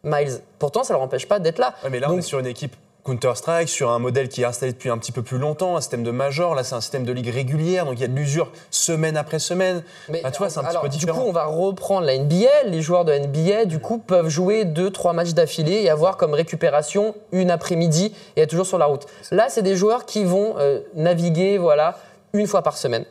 miles. 0.03 0.39
Pourtant, 0.59 0.83
ça 0.83 0.93
leur 0.93 1.01
empêche 1.01 1.27
pas 1.27 1.39
d'être 1.39 1.59
là. 1.59 1.73
Ouais, 1.83 1.89
mais 1.89 1.99
là, 1.99 2.07
on 2.11 2.17
est 2.17 2.21
sur 2.21 2.39
une 2.39 2.47
équipe 2.47 2.75
Counter-Strike, 3.05 3.67
sur 3.67 3.91
un 3.91 3.99
modèle 3.99 4.29
qui 4.29 4.41
est 4.41 4.45
installé 4.45 4.71
depuis 4.71 4.89
un 4.89 4.97
petit 4.97 5.11
peu 5.11 5.21
plus 5.21 5.37
longtemps, 5.37 5.75
un 5.75 5.81
système 5.81 6.03
de 6.03 6.11
major. 6.11 6.55
Là, 6.55 6.63
c'est 6.63 6.75
un 6.75 6.81
système 6.81 7.03
de 7.03 7.11
ligue 7.11 7.29
régulière, 7.29 7.85
donc 7.85 7.95
il 7.95 8.01
y 8.01 8.05
a 8.05 8.07
de 8.07 8.15
l'usure 8.15 8.51
semaine 8.71 9.17
après 9.17 9.39
semaine. 9.39 9.83
Mais 10.09 10.21
Bah, 10.21 10.31
tu 10.31 10.37
vois, 10.37 10.49
c'est 10.49 10.59
un 10.59 10.63
petit 10.63 10.77
peu 10.81 10.89
différent. 10.89 11.17
Du 11.17 11.23
coup, 11.23 11.29
on 11.29 11.33
va 11.33 11.45
reprendre 11.45 12.05
la 12.05 12.17
NBA. 12.17 12.63
Les 12.67 12.81
joueurs 12.81 13.03
de 13.05 13.13
NBA, 13.13 13.65
du 13.65 13.79
coup, 13.79 13.97
peuvent 13.97 14.29
jouer 14.29 14.63
deux, 14.65 14.89
trois 14.89 15.13
matchs 15.13 15.33
d'affilée 15.33 15.81
et 15.81 15.89
avoir 15.89 16.17
comme 16.17 16.33
récupération 16.33 17.15
une 17.31 17.51
après-midi 17.51 18.13
et 18.35 18.41
être 18.41 18.49
toujours 18.49 18.67
sur 18.67 18.77
la 18.77 18.85
route. 18.85 19.05
Là, 19.31 19.47
c'est 19.49 19.63
des 19.63 19.75
joueurs 19.75 20.05
qui 20.05 20.23
vont 20.23 20.55
euh, 20.59 20.79
naviguer, 20.95 21.57
voilà, 21.57 21.97
une 22.33 22.47
fois 22.47 22.61
par 22.61 22.77
semaine. 22.77 23.05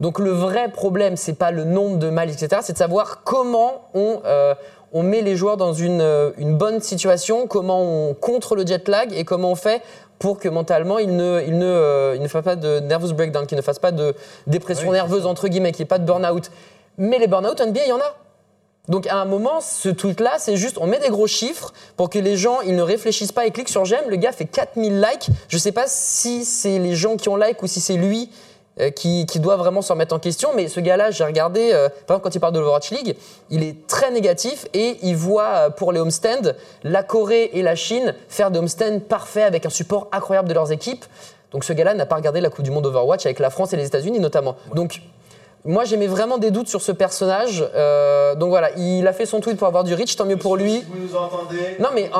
Donc 0.00 0.18
le 0.18 0.30
vrai 0.30 0.68
problème, 0.68 1.16
c'est 1.16 1.34
pas 1.34 1.52
le 1.52 1.64
nombre 1.64 1.98
de 1.98 2.10
miles, 2.10 2.30
etc. 2.30 2.60
C'est 2.62 2.72
de 2.72 2.78
savoir 2.78 3.22
comment 3.22 3.88
on, 3.94 4.20
euh, 4.24 4.54
on 4.92 5.02
met 5.02 5.22
les 5.22 5.36
joueurs 5.36 5.56
dans 5.56 5.72
une, 5.72 6.00
euh, 6.00 6.30
une 6.36 6.56
bonne 6.56 6.80
situation, 6.80 7.46
comment 7.46 7.82
on 7.82 8.14
contre 8.14 8.54
le 8.54 8.66
jet 8.66 8.88
lag 8.88 9.12
et 9.12 9.24
comment 9.24 9.52
on 9.52 9.54
fait 9.56 9.82
pour 10.18 10.38
que 10.38 10.48
mentalement 10.48 10.98
ils 10.98 11.16
ne, 11.16 11.40
ne, 11.40 11.64
euh, 11.64 12.18
ne 12.18 12.28
pas 12.28 12.56
de 12.56 12.80
nervous 12.80 13.12
breakdown, 13.12 13.46
qu'ils 13.46 13.56
ne 13.56 13.62
fassent 13.62 13.78
pas 13.78 13.92
de 13.92 14.14
dépression 14.46 14.88
Oui, 14.88 14.94
nerveuse 14.94 15.26
entre 15.26 15.48
guillemets, 15.48 15.72
qu'il 15.72 15.82
n'y 15.82 15.86
ait 15.86 15.88
pas 15.88 15.98
de 15.98 16.04
burn-out. 16.04 16.50
Mais 16.98 17.18
les 17.18 17.26
burn-out 17.26 17.60
NBA, 17.60 17.80
il 17.86 17.88
y 17.88 17.92
en 17.92 17.98
a. 17.98 18.16
Donc 18.88 19.06
à 19.06 19.16
un 19.16 19.24
moment, 19.24 19.60
ce 19.60 19.88
tweet-là, 19.88 20.32
c'est 20.38 20.56
juste, 20.56 20.76
on 20.78 20.86
met 20.86 20.98
des 20.98 21.08
gros 21.08 21.26
chiffres 21.26 21.72
pour 21.96 22.10
que 22.10 22.18
les 22.18 22.36
gens, 22.36 22.60
ils 22.60 22.76
ne 22.76 22.82
réfléchissent 22.82 23.32
pas 23.32 23.46
et 23.46 23.50
cliquent 23.50 23.68
sur 23.68 23.84
j'aime. 23.84 24.08
Le 24.08 24.16
gars 24.16 24.32
fait 24.32 24.44
4000 24.44 25.00
likes. 25.00 25.28
Je 25.48 25.56
sais 25.56 25.72
pas 25.72 25.84
si 25.86 26.44
c'est 26.44 26.78
les 26.78 26.94
gens 26.94 27.16
qui 27.16 27.28
ont 27.28 27.36
like 27.36 27.62
ou 27.62 27.66
si 27.66 27.80
c'est 27.80 27.96
lui 27.96 28.30
qui, 28.90 29.26
qui 29.26 29.38
doit 29.38 29.56
vraiment 29.56 29.82
se 29.82 29.92
remettre 29.92 30.14
en 30.14 30.18
question. 30.18 30.50
Mais 30.56 30.68
ce 30.68 30.80
gars-là, 30.80 31.10
j'ai 31.10 31.24
regardé, 31.24 31.70
euh, 31.72 31.88
par 32.06 32.16
exemple, 32.16 32.24
quand 32.24 32.34
il 32.34 32.40
parle 32.40 32.54
de 32.54 32.58
l'Overwatch 32.58 32.90
League, 32.90 33.16
il 33.50 33.62
est 33.62 33.86
très 33.86 34.10
négatif 34.10 34.66
et 34.72 34.96
il 35.02 35.16
voit 35.16 35.44
euh, 35.44 35.70
pour 35.70 35.92
les 35.92 36.00
homestands 36.00 36.52
la 36.82 37.02
Corée 37.02 37.50
et 37.52 37.62
la 37.62 37.74
Chine 37.74 38.14
faire 38.28 38.50
des 38.50 38.58
homestands 38.58 39.00
parfaits 39.00 39.44
avec 39.44 39.66
un 39.66 39.70
support 39.70 40.08
incroyable 40.12 40.48
de 40.48 40.54
leurs 40.54 40.72
équipes. 40.72 41.04
Donc 41.52 41.64
ce 41.64 41.72
gars-là 41.72 41.94
n'a 41.94 42.06
pas 42.06 42.16
regardé 42.16 42.40
la 42.40 42.48
Coupe 42.48 42.64
du 42.64 42.70
Monde 42.70 42.86
Overwatch 42.86 43.26
avec 43.26 43.38
la 43.38 43.50
France 43.50 43.72
et 43.72 43.76
les 43.76 43.86
États-Unis 43.86 44.20
notamment. 44.20 44.56
Donc 44.74 45.02
moi, 45.64 45.84
j'aimais 45.84 46.08
vraiment 46.08 46.38
des 46.38 46.50
doutes 46.50 46.66
sur 46.66 46.82
ce 46.82 46.90
personnage. 46.90 47.64
Euh, 47.74 48.34
donc 48.34 48.48
voilà, 48.48 48.70
il 48.76 49.06
a 49.06 49.12
fait 49.12 49.26
son 49.26 49.40
tweet 49.40 49.56
pour 49.56 49.68
avoir 49.68 49.84
du 49.84 49.94
reach, 49.94 50.16
tant 50.16 50.24
mieux 50.24 50.36
pour 50.36 50.56
lui. 50.56 50.84
vous 50.88 51.06
nous 51.06 51.14
entendez, 51.14 51.76
Non, 51.78 51.90
mais 51.94 52.10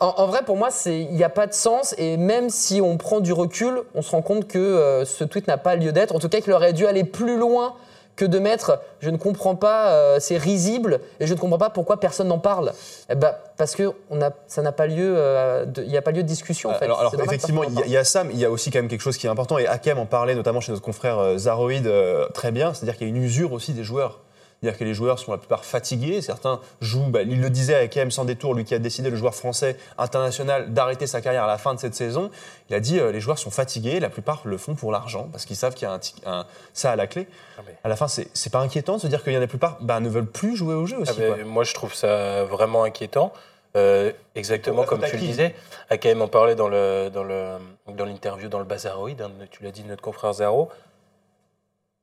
en- 0.00 0.14
en 0.16 0.26
vrai, 0.26 0.40
pour 0.44 0.56
moi, 0.56 0.70
c'est- 0.70 1.00
il 1.00 1.14
n'y 1.14 1.24
a 1.24 1.28
pas 1.28 1.46
de 1.46 1.54
sens. 1.54 1.94
Et 1.98 2.16
même 2.16 2.50
si 2.50 2.80
on 2.80 2.96
prend 2.96 3.20
du 3.20 3.32
recul, 3.32 3.82
on 3.94 4.02
se 4.02 4.10
rend 4.10 4.22
compte 4.22 4.46
que 4.48 4.58
euh, 4.58 5.04
ce 5.04 5.24
tweet 5.24 5.46
n'a 5.48 5.58
pas 5.58 5.76
lieu 5.76 5.92
d'être. 5.92 6.14
En 6.14 6.18
tout 6.18 6.28
cas, 6.28 6.40
qu'il 6.40 6.52
aurait 6.52 6.72
dû 6.72 6.86
aller 6.86 7.04
plus 7.04 7.36
loin 7.38 7.74
que 8.16 8.24
de 8.24 8.40
mettre 8.40 8.80
je 8.98 9.10
ne 9.10 9.16
comprends 9.16 9.54
pas, 9.54 9.90
euh, 9.92 10.16
c'est 10.18 10.38
risible, 10.38 10.98
et 11.20 11.28
je 11.28 11.34
ne 11.34 11.38
comprends 11.38 11.56
pas 11.58 11.70
pourquoi 11.70 12.00
personne 12.00 12.26
n'en 12.26 12.40
parle. 12.40 12.72
Eh 13.08 13.14
ben, 13.14 13.32
parce 13.56 13.76
que 13.76 13.92
on 14.10 14.20
a, 14.20 14.30
ça 14.48 14.60
n'a 14.60 14.72
pas 14.72 14.88
lieu, 14.88 15.14
euh, 15.16 15.64
il 15.76 15.88
n'y 15.88 15.96
a 15.96 16.02
pas 16.02 16.10
lieu 16.10 16.24
de 16.24 16.28
discussion 16.28 16.70
en 16.70 16.74
fait. 16.74 16.86
Alors, 16.98 17.12
effectivement, 17.28 17.62
il 17.62 17.74
y, 17.74 17.82
a- 17.82 17.86
il 17.86 17.92
y 17.92 17.96
a 17.96 18.02
ça, 18.02 18.24
mais 18.24 18.32
il 18.34 18.40
y 18.40 18.44
a 18.44 18.50
aussi 18.50 18.72
quand 18.72 18.80
même 18.80 18.88
quelque 18.88 19.02
chose 19.02 19.16
qui 19.16 19.28
est 19.28 19.30
important, 19.30 19.56
et 19.58 19.68
Hakem 19.68 19.98
en 20.00 20.06
parlait 20.06 20.34
notamment 20.34 20.60
chez 20.60 20.72
notre 20.72 20.84
confrère 20.84 21.20
euh, 21.20 21.38
Zaroid 21.38 21.70
euh, 21.86 22.28
très 22.34 22.50
bien, 22.50 22.74
c'est-à-dire 22.74 22.96
qu'il 22.98 23.06
y 23.08 23.10
a 23.12 23.14
une 23.16 23.22
usure 23.22 23.52
aussi 23.52 23.72
des 23.72 23.84
joueurs. 23.84 24.18
C'est-à-dire 24.60 24.78
que 24.78 24.84
les 24.84 24.94
joueurs 24.94 25.18
sont 25.20 25.30
la 25.30 25.38
plupart 25.38 25.64
fatigués, 25.64 26.20
certains 26.20 26.60
jouent, 26.80 27.06
bah, 27.10 27.22
il 27.22 27.40
le 27.40 27.48
disait 27.48 27.76
Hakem 27.76 28.10
sans 28.10 28.24
détour, 28.24 28.54
lui 28.54 28.64
qui 28.64 28.74
a 28.74 28.80
décidé, 28.80 29.08
le 29.08 29.16
joueur 29.16 29.34
français 29.34 29.76
international, 29.98 30.72
d'arrêter 30.72 31.06
sa 31.06 31.20
carrière 31.20 31.44
à 31.44 31.46
la 31.46 31.58
fin 31.58 31.74
de 31.74 31.78
cette 31.78 31.94
saison, 31.94 32.30
il 32.68 32.74
a 32.74 32.80
dit 32.80 32.98
euh, 32.98 33.12
les 33.12 33.20
joueurs 33.20 33.38
sont 33.38 33.50
fatigués, 33.50 34.00
la 34.00 34.08
plupart 34.10 34.40
le 34.44 34.58
font 34.58 34.74
pour 34.74 34.90
l'argent, 34.90 35.28
parce 35.30 35.44
qu'ils 35.44 35.54
savent 35.56 35.74
qu'il 35.74 35.86
y 35.86 35.90
a 35.90 36.00
un, 36.26 36.46
ça 36.72 36.90
à 36.90 36.96
la 36.96 37.06
clé. 37.06 37.28
Ah, 37.56 37.62
mais- 37.66 37.76
À 37.84 37.88
la 37.88 37.94
fin, 37.96 38.08
c'est 38.08 38.28
c'est 38.34 38.50
pas 38.50 38.58
inquiétant 38.60 38.96
de 38.96 39.00
se 39.00 39.06
dire 39.06 39.22
qu'il 39.22 39.32
y 39.32 39.36
en 39.36 39.38
a 39.38 39.42
la 39.42 39.46
plupart 39.46 39.78
bah, 39.80 40.00
ne 40.00 40.08
veulent 40.08 40.26
plus 40.26 40.56
jouer 40.56 40.74
au 40.74 40.86
jeu 40.86 40.98
aussi. 40.98 41.12
Ah 41.22 41.34
quoi. 41.34 41.44
moi, 41.44 41.62
je 41.64 41.74
trouve 41.74 41.94
ça 41.94 42.44
vraiment 42.44 42.82
inquiétant. 42.84 43.32
Euh, 43.76 44.12
exactement 44.34 44.82
comme 44.84 45.02
tu 45.04 45.12
le 45.12 45.18
disais. 45.22 45.54
AKM 45.90 46.22
en 46.22 46.26
parlait 46.28 46.54
dans 46.54 46.68
le 46.68 47.10
dans 47.12 47.22
le 47.22 47.58
dans 47.86 48.06
l'interview 48.06 48.48
dans 48.48 48.58
le 48.58 48.64
Bazaroid. 48.64 49.10
hein, 49.10 49.30
tu 49.50 49.62
l'as 49.62 49.70
dit, 49.70 49.84
notre 49.84 50.02
confrère 50.02 50.32
Zaro. 50.32 50.70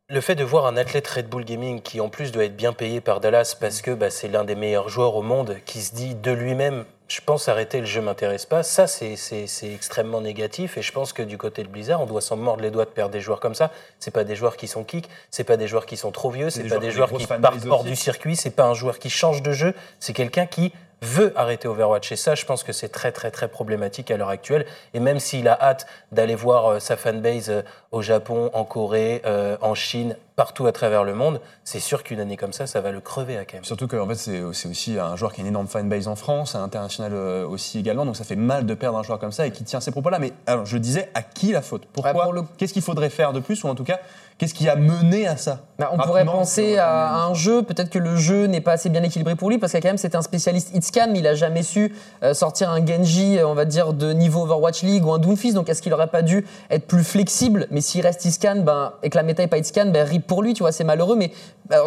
Le 0.07 0.21
fait 0.21 0.35
de 0.35 0.43
voir 0.43 0.67
un 0.67 0.77
athlète 0.77 1.07
Red 1.07 1.29
Bull 1.29 1.43
Gaming 1.45 1.81
qui 1.81 1.99
en 1.99 2.09
plus 2.09 2.31
doit 2.31 2.45
être 2.45 2.55
bien 2.55 2.73
payé 2.73 3.01
par 3.01 3.19
Dallas 3.21 3.57
parce 3.59 3.81
que 3.81 3.89
bah, 3.89 4.11
c'est 4.11 4.27
l'un 4.27 4.43
des 4.43 4.53
meilleurs 4.53 4.87
joueurs 4.87 5.15
au 5.15 5.23
monde 5.23 5.57
qui 5.65 5.81
se 5.81 5.95
dit 5.95 6.13
de 6.13 6.31
lui-même 6.31 6.85
je 7.07 7.21
pense 7.21 7.49
arrêter 7.49 7.79
le 7.79 7.85
jeu 7.87 8.01
m'intéresse 8.01 8.45
pas, 8.45 8.61
ça 8.61 8.85
c'est- 8.85 9.15
c'est 9.15 9.45
c'est 9.47 9.71
extrêmement 9.73 10.21
négatif 10.21 10.77
et 10.77 10.83
je 10.83 10.91
pense 10.91 11.11
que 11.11 11.23
du 11.23 11.39
côté 11.39 11.63
de 11.63 11.67
Blizzard 11.69 12.01
on 12.01 12.05
doit 12.05 12.21
s'en 12.21 12.35
mordre 12.37 12.61
les 12.61 12.69
doigts 12.69 12.85
de 12.85 12.89
perdre 12.91 13.11
des 13.13 13.19
joueurs 13.19 13.39
comme 13.39 13.55
ça. 13.55 13.71
C'est 13.99 14.11
pas 14.11 14.23
des 14.23 14.35
joueurs 14.35 14.57
qui 14.57 14.67
sont 14.67 14.83
kick, 14.83 15.09
c'est 15.31 15.43
pas 15.43 15.57
des 15.57 15.67
joueurs 15.67 15.87
qui 15.87 15.97
sont 15.97 16.11
trop 16.11 16.29
vieux, 16.29 16.51
c'est 16.51 16.61
des 16.63 16.69
pas 16.69 16.75
joueurs 16.75 16.81
des 16.81 16.89
qui 16.89 16.95
joueurs 16.95 17.07
des 17.09 17.17
qui 17.17 17.25
grosses 17.25 17.41
partent 17.41 17.65
hors 17.67 17.83
du 17.83 17.95
circuit, 17.95 18.35
c'est 18.35 18.51
pas 18.51 18.65
un 18.65 18.73
joueur 18.75 18.99
qui 18.99 19.09
change 19.09 19.41
de 19.41 19.51
jeu, 19.53 19.73
c'est 19.99 20.13
quelqu'un 20.13 20.45
qui 20.45 20.71
veut 21.05 21.31
arrêter 21.35 21.67
Overwatch. 21.67 22.11
Et 22.11 22.15
ça, 22.15 22.35
je 22.35 22.45
pense 22.45 22.63
que 22.63 22.73
c'est 22.73 22.89
très, 22.89 23.11
très, 23.11 23.31
très 23.31 23.47
problématique 23.47 24.11
à 24.11 24.17
l'heure 24.17 24.29
actuelle. 24.29 24.65
Et 24.93 24.99
même 24.99 25.19
s'il 25.19 25.47
a 25.47 25.57
hâte 25.61 25.85
d'aller 26.11 26.35
voir 26.35 26.65
euh, 26.67 26.79
sa 26.79 26.97
fanbase 26.97 27.49
euh, 27.49 27.61
au 27.91 28.01
Japon, 28.01 28.49
en 28.53 28.63
Corée, 28.63 29.21
euh, 29.25 29.57
en 29.61 29.75
Chine, 29.75 30.15
partout 30.35 30.65
à 30.67 30.73
travers 30.73 31.03
le 31.05 31.13
monde, 31.13 31.39
c'est 31.63 31.79
sûr 31.79 32.03
qu'une 32.03 32.19
année 32.19 32.35
comme 32.35 32.51
ça, 32.51 32.67
ça 32.67 32.81
va 32.81 32.91
le 32.91 32.99
crever 32.99 33.37
à 33.37 33.45
quand 33.45 33.53
même. 33.53 33.63
Surtout 33.63 33.87
qu'en 33.87 34.05
fait, 34.07 34.15
c'est 34.15 34.41
aussi 34.41 34.97
un 34.99 35.15
joueur 35.15 35.31
qui 35.31 35.39
a 35.39 35.43
une 35.43 35.47
énorme 35.47 35.67
fanbase 35.67 36.09
en 36.09 36.15
France, 36.17 36.55
à 36.55 36.59
l'international 36.59 37.13
aussi 37.45 37.79
également, 37.79 38.05
donc 38.05 38.17
ça 38.17 38.25
fait 38.25 38.35
mal 38.35 38.65
de 38.65 38.73
perdre 38.73 38.97
un 38.97 39.03
joueur 39.03 39.17
comme 39.17 39.31
ça 39.31 39.47
et 39.47 39.51
qui 39.51 39.63
tient 39.63 39.79
ces 39.79 39.91
propos-là. 39.91 40.19
Mais 40.19 40.33
alors, 40.45 40.65
je 40.65 40.77
disais, 40.77 41.09
à 41.13 41.21
qui 41.21 41.53
la 41.53 41.61
faute? 41.61 41.85
Pourquoi? 41.93 42.13
Ouais, 42.13 42.23
pour 42.23 42.33
le- 42.33 42.43
Qu'est-ce 42.57 42.73
qu'il 42.73 42.81
faudrait 42.81 43.09
faire 43.09 43.31
de 43.31 43.39
plus 43.39 43.63
Ou 43.63 43.69
en 43.69 43.75
tout 43.75 43.85
cas, 43.85 43.99
qu'est-ce 44.37 44.53
qui 44.53 44.67
a 44.67 44.75
mené 44.75 45.25
à 45.25 45.37
ça? 45.37 45.61
Bah, 45.79 45.85
on 45.93 45.95
Rapidement, 45.95 46.05
pourrait 46.05 46.25
penser 46.25 46.77
à 46.79 47.23
un 47.23 47.33
jeu, 47.33 47.63
peut-être 47.63 47.89
que 47.89 47.99
le 47.99 48.17
jeu 48.17 48.47
n'est 48.47 48.59
pas 48.61 48.73
assez 48.73 48.89
bien 48.89 49.03
équilibré 49.03 49.35
pour 49.37 49.49
lui, 49.49 49.57
parce 49.57 49.71
que 49.71 49.77
quand 49.77 49.87
même 49.87 49.97
c'est 49.97 50.15
un 50.15 50.21
spécialiste 50.21 50.75
mais 51.09 51.19
il 51.19 51.27
a 51.27 51.35
jamais 51.35 51.63
su 51.63 51.93
euh, 52.23 52.33
sortir 52.33 52.69
un 52.69 52.85
Genji, 52.85 53.37
euh, 53.37 53.47
on 53.47 53.53
va 53.53 53.65
dire, 53.65 53.93
de 53.93 54.13
niveau 54.13 54.43
Overwatch 54.43 54.83
League 54.83 55.05
ou 55.05 55.11
un 55.11 55.19
Doomfist, 55.19 55.55
donc 55.55 55.69
est-ce 55.69 55.81
qu'il 55.81 55.93
aurait 55.93 56.07
pas 56.07 56.21
dû 56.21 56.45
être 56.69 56.87
plus 56.87 57.03
flexible? 57.03 57.67
Mais 57.71 57.81
s'il 57.81 58.01
reste 58.01 58.23
hitscan, 58.25 58.61
ben, 58.63 58.93
et 59.03 59.09
que 59.09 59.17
la 59.17 59.23
méta 59.23 59.43
est 59.43 59.47
pas 59.47 59.57
hitscan, 59.57 59.87
ben, 59.87 60.07
rip 60.07 60.25
pour 60.25 60.41
lui, 60.41 60.53
tu 60.53 60.63
vois, 60.63 60.71
c'est 60.71 60.83
malheureux, 60.83 61.15
mais 61.15 61.31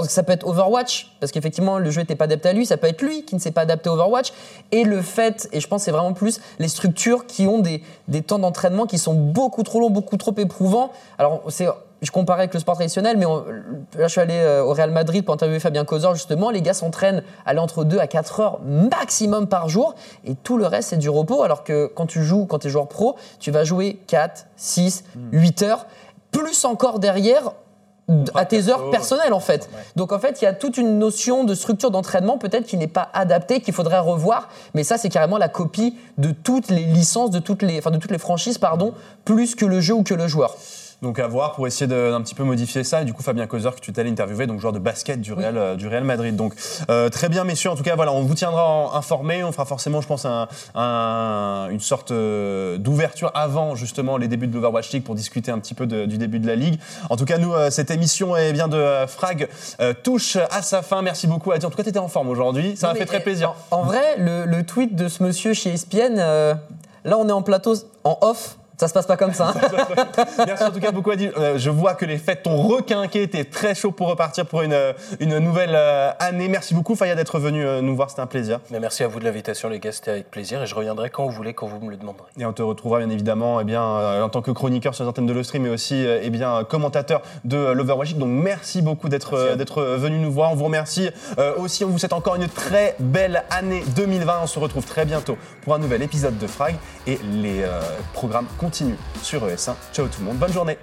ça 0.08 0.22
peut 0.22 0.32
être 0.32 0.46
Overwatch, 0.46 1.12
parce 1.20 1.30
qu'effectivement 1.32 1.78
le 1.78 1.90
jeu 1.90 2.00
n'était 2.00 2.16
pas 2.16 2.24
adapté 2.24 2.48
à 2.48 2.52
lui, 2.52 2.66
ça 2.66 2.76
peut 2.76 2.88
être 2.88 3.00
lui 3.00 3.24
qui 3.24 3.34
ne 3.34 3.40
s'est 3.40 3.52
pas 3.52 3.62
adapté 3.62 3.88
à 3.88 3.92
Overwatch, 3.92 4.32
et 4.72 4.84
le 4.84 5.02
fait, 5.02 5.48
et 5.52 5.60
je 5.60 5.68
pense 5.68 5.84
c'est 5.84 5.92
vraiment 5.92 6.12
plus 6.12 6.40
les 6.58 6.68
structures 6.68 7.26
qui 7.26 7.46
ont 7.46 7.60
des, 7.60 7.82
des 8.08 8.22
temps 8.22 8.38
d'entraînement 8.38 8.86
qui 8.86 8.98
sont 8.98 9.14
beaucoup 9.14 9.62
trop 9.62 9.80
longs, 9.80 9.90
beaucoup 9.90 10.16
trop 10.16 10.34
éprouvants. 10.36 10.90
Alors 11.18 11.42
c'est 11.48 11.68
je 12.02 12.10
comparais 12.10 12.42
avec 12.42 12.54
le 12.54 12.60
sport 12.60 12.74
traditionnel, 12.76 13.16
mais 13.16 13.26
on- 13.26 13.44
là, 13.96 14.06
je 14.06 14.08
suis 14.08 14.20
allé 14.20 14.34
euh, 14.34 14.62
au 14.62 14.72
Real 14.72 14.90
Madrid 14.90 15.24
pour 15.24 15.34
interviewer 15.34 15.58
Fabien 15.60 15.84
Causor, 15.84 16.14
justement. 16.14 16.50
Les 16.50 16.62
gars 16.62 16.74
s'entraînent 16.74 17.22
aller 17.44 17.58
entre 17.58 17.84
2 17.84 17.98
à 17.98 18.06
4 18.06 18.40
heures 18.40 18.60
maximum 18.64 19.46
par 19.48 19.68
jour, 19.68 19.94
et 20.24 20.34
tout 20.34 20.58
le 20.58 20.66
reste, 20.66 20.90
c'est 20.90 20.96
du 20.96 21.10
repos. 21.10 21.42
Alors 21.42 21.64
que 21.64 21.86
quand 21.86 22.06
tu 22.06 22.22
joues, 22.22 22.46
quand 22.46 22.60
tu 22.60 22.68
es 22.68 22.70
joueur 22.70 22.88
pro, 22.88 23.16
tu 23.40 23.50
vas 23.50 23.64
jouer 23.64 23.98
4, 24.06 24.46
6, 24.56 25.04
8 25.32 25.62
heures, 25.62 25.86
plus 26.30 26.64
encore 26.64 26.98
derrière 26.98 27.52
à 28.34 28.46
tes 28.46 28.68
heures 28.70 28.88
personnelles 28.90 29.34
en 29.34 29.40
fait. 29.40 29.68
Donc 29.96 30.12
en 30.12 30.18
fait, 30.18 30.40
il 30.40 30.44
y 30.46 30.48
a 30.48 30.54
toute 30.54 30.78
une 30.78 30.98
notion 30.98 31.44
de 31.44 31.54
structure 31.54 31.90
d'entraînement 31.90 32.38
peut-être 32.38 32.64
qui 32.64 32.78
n'est 32.78 32.86
pas 32.86 33.10
adaptée, 33.12 33.60
qu'il 33.60 33.74
faudrait 33.74 33.98
revoir. 33.98 34.48
Mais 34.72 34.82
ça, 34.82 34.96
c'est 34.96 35.10
carrément 35.10 35.36
la 35.36 35.48
copie 35.50 35.94
de 36.16 36.30
toutes 36.30 36.68
les 36.70 36.84
licences, 36.84 37.30
de 37.30 37.38
toutes 37.38 37.60
les, 37.62 37.76
enfin 37.78 37.90
de 37.90 37.98
toutes 37.98 38.10
les 38.10 38.16
franchises, 38.18 38.56
pardon, 38.56 38.94
plus 39.26 39.54
que 39.54 39.66
le 39.66 39.82
jeu 39.82 39.92
ou 39.92 40.04
que 40.04 40.14
le 40.14 40.26
joueur. 40.26 40.56
Donc 41.00 41.20
à 41.20 41.28
voir 41.28 41.52
pour 41.52 41.66
essayer 41.68 41.86
d'un 41.86 42.20
petit 42.22 42.34
peu 42.34 42.42
modifier 42.42 42.82
ça. 42.82 43.02
Et 43.02 43.04
du 43.04 43.12
coup, 43.12 43.22
Fabien 43.22 43.46
Causeur, 43.46 43.76
que 43.76 43.80
tu 43.80 43.92
t'es 43.92 44.00
allé 44.00 44.10
interviewer, 44.10 44.48
donc 44.48 44.58
joueur 44.58 44.72
de 44.72 44.80
basket 44.80 45.20
du 45.20 45.32
Real, 45.32 45.56
euh, 45.56 45.76
du 45.76 45.86
Real 45.86 46.02
Madrid. 46.02 46.34
Donc 46.34 46.54
euh, 46.90 47.08
très 47.08 47.28
bien, 47.28 47.44
messieurs. 47.44 47.70
En 47.70 47.76
tout 47.76 47.84
cas, 47.84 47.94
voilà, 47.94 48.12
on 48.12 48.22
vous 48.22 48.34
tiendra 48.34 48.66
en- 48.68 48.92
informés. 48.94 49.44
On 49.44 49.52
fera 49.52 49.64
forcément, 49.64 50.00
je 50.00 50.08
pense, 50.08 50.24
un- 50.24 50.48
un- 50.74 51.68
une 51.70 51.78
sorte 51.78 52.10
euh, 52.10 52.78
d'ouverture 52.78 53.30
avant 53.34 53.76
justement 53.76 54.16
les 54.16 54.26
débuts 54.26 54.48
de 54.48 54.54
l'Overwatch 54.54 54.90
League 54.92 55.04
pour 55.04 55.14
discuter 55.14 55.52
un 55.52 55.60
petit 55.60 55.74
peu 55.74 55.86
de- 55.86 56.04
du 56.06 56.18
début 56.18 56.40
de 56.40 56.46
la 56.48 56.56
ligue. 56.56 56.80
En 57.10 57.16
tout 57.16 57.24
cas, 57.26 57.38
nous, 57.38 57.52
cette 57.70 57.90
émission 57.92 58.36
eh 58.36 58.52
bien 58.52 58.66
de 58.66 59.06
Frag 59.06 59.48
euh, 59.80 59.94
touche 60.02 60.36
à 60.50 60.62
sa 60.62 60.82
fin. 60.82 61.02
Merci 61.02 61.26
beaucoup, 61.28 61.52
Adi. 61.52 61.64
En 61.64 61.70
tout 61.70 61.76
cas, 61.76 61.84
tu 61.84 61.90
étais 61.90 61.98
en 62.00 62.08
forme 62.08 62.28
aujourd'hui. 62.28 62.76
Ça 62.76 62.88
m'a 62.88 62.94
fait 62.94 63.06
très 63.06 63.20
plaisir. 63.20 63.54
En, 63.70 63.78
en 63.78 63.82
vrai, 63.84 64.16
le, 64.18 64.46
le 64.46 64.64
tweet 64.64 64.96
de 64.96 65.06
ce 65.06 65.22
monsieur 65.22 65.54
chez 65.54 65.70
ESPN, 65.74 66.16
euh, 66.18 66.54
là 67.04 67.16
on 67.18 67.28
est 67.28 67.32
en 67.32 67.42
plateau 67.42 67.74
en 68.02 68.18
off. 68.20 68.56
Ça 68.78 68.86
se 68.86 68.94
passe 68.94 69.06
pas 69.06 69.16
comme 69.16 69.34
ça. 69.34 69.48
hein. 69.48 70.06
Merci 70.46 70.62
en 70.62 70.70
tout 70.70 70.78
cas 70.78 70.92
beaucoup 70.92 71.10
Adil. 71.10 71.32
Euh, 71.36 71.58
je 71.58 71.68
vois 71.68 71.94
que 71.94 72.04
les 72.04 72.16
fêtes 72.16 72.44
t'ont 72.44 72.56
requinqué, 72.62 73.28
t'es 73.28 73.42
très 73.42 73.74
chaud 73.74 73.90
pour 73.90 74.06
repartir 74.08 74.46
pour 74.46 74.62
une, 74.62 74.72
euh, 74.72 74.92
une 75.18 75.38
nouvelle 75.38 75.74
euh, 75.74 76.12
année. 76.20 76.46
Merci 76.48 76.74
beaucoup 76.74 76.94
Faya 76.94 77.16
d'être 77.16 77.40
venu 77.40 77.66
euh, 77.66 77.80
nous 77.82 77.96
voir, 77.96 78.08
c'était 78.08 78.22
un 78.22 78.26
plaisir. 78.26 78.60
Mais 78.70 78.78
merci 78.78 79.02
à 79.02 79.08
vous 79.08 79.18
de 79.18 79.24
l'invitation, 79.24 79.68
les 79.68 79.80
gars, 79.80 79.90
c'était 79.90 80.12
avec 80.12 80.30
plaisir. 80.30 80.62
Et 80.62 80.66
je 80.68 80.76
reviendrai 80.76 81.10
quand 81.10 81.24
vous 81.24 81.32
voulez, 81.32 81.54
quand 81.54 81.66
vous 81.66 81.80
me 81.84 81.90
le 81.90 81.96
demanderez. 81.96 82.28
Et 82.38 82.46
on 82.46 82.52
te 82.52 82.62
retrouvera 82.62 83.00
bien 83.00 83.10
évidemment 83.10 83.60
eh 83.60 83.64
bien, 83.64 83.82
euh, 83.82 84.22
en 84.22 84.28
tant 84.28 84.42
que 84.42 84.52
chroniqueur 84.52 84.94
sur 84.94 85.02
les 85.02 85.10
antennes 85.10 85.26
de 85.26 85.32
le 85.32 85.42
stream, 85.42 85.64
mais 85.64 85.70
aussi 85.70 86.06
euh, 86.06 86.20
eh 86.22 86.30
bien, 86.30 86.62
commentateur 86.62 87.22
de 87.44 87.56
l'Overwatch. 87.72 88.14
Donc 88.14 88.28
merci 88.28 88.80
beaucoup 88.80 89.08
d'être 89.08 89.56
d'être 89.56 89.82
venu 89.82 90.20
nous 90.20 90.30
voir. 90.30 90.52
On 90.52 90.54
vous 90.54 90.66
remercie 90.66 91.10
euh, 91.40 91.56
aussi. 91.56 91.84
On 91.84 91.88
vous 91.88 91.98
souhaite 91.98 92.12
encore 92.12 92.36
une 92.36 92.46
très 92.48 92.94
belle 93.00 93.42
année 93.50 93.82
2020. 93.96 94.40
On 94.44 94.46
se 94.46 94.60
retrouve 94.60 94.84
très 94.86 95.04
bientôt 95.04 95.36
pour 95.62 95.74
un 95.74 95.78
nouvel 95.78 96.00
épisode 96.02 96.38
de 96.38 96.46
Frag. 96.46 96.76
Et 97.08 97.18
les 97.24 97.62
euh, 97.64 97.80
programmes 98.12 98.46
continuent 98.56 98.67
sur 99.22 99.46
ES1. 99.46 99.74
Ciao 99.92 100.06
tout 100.06 100.20
le 100.20 100.26
monde. 100.26 100.38
Bonne 100.38 100.52
journée. 100.52 100.78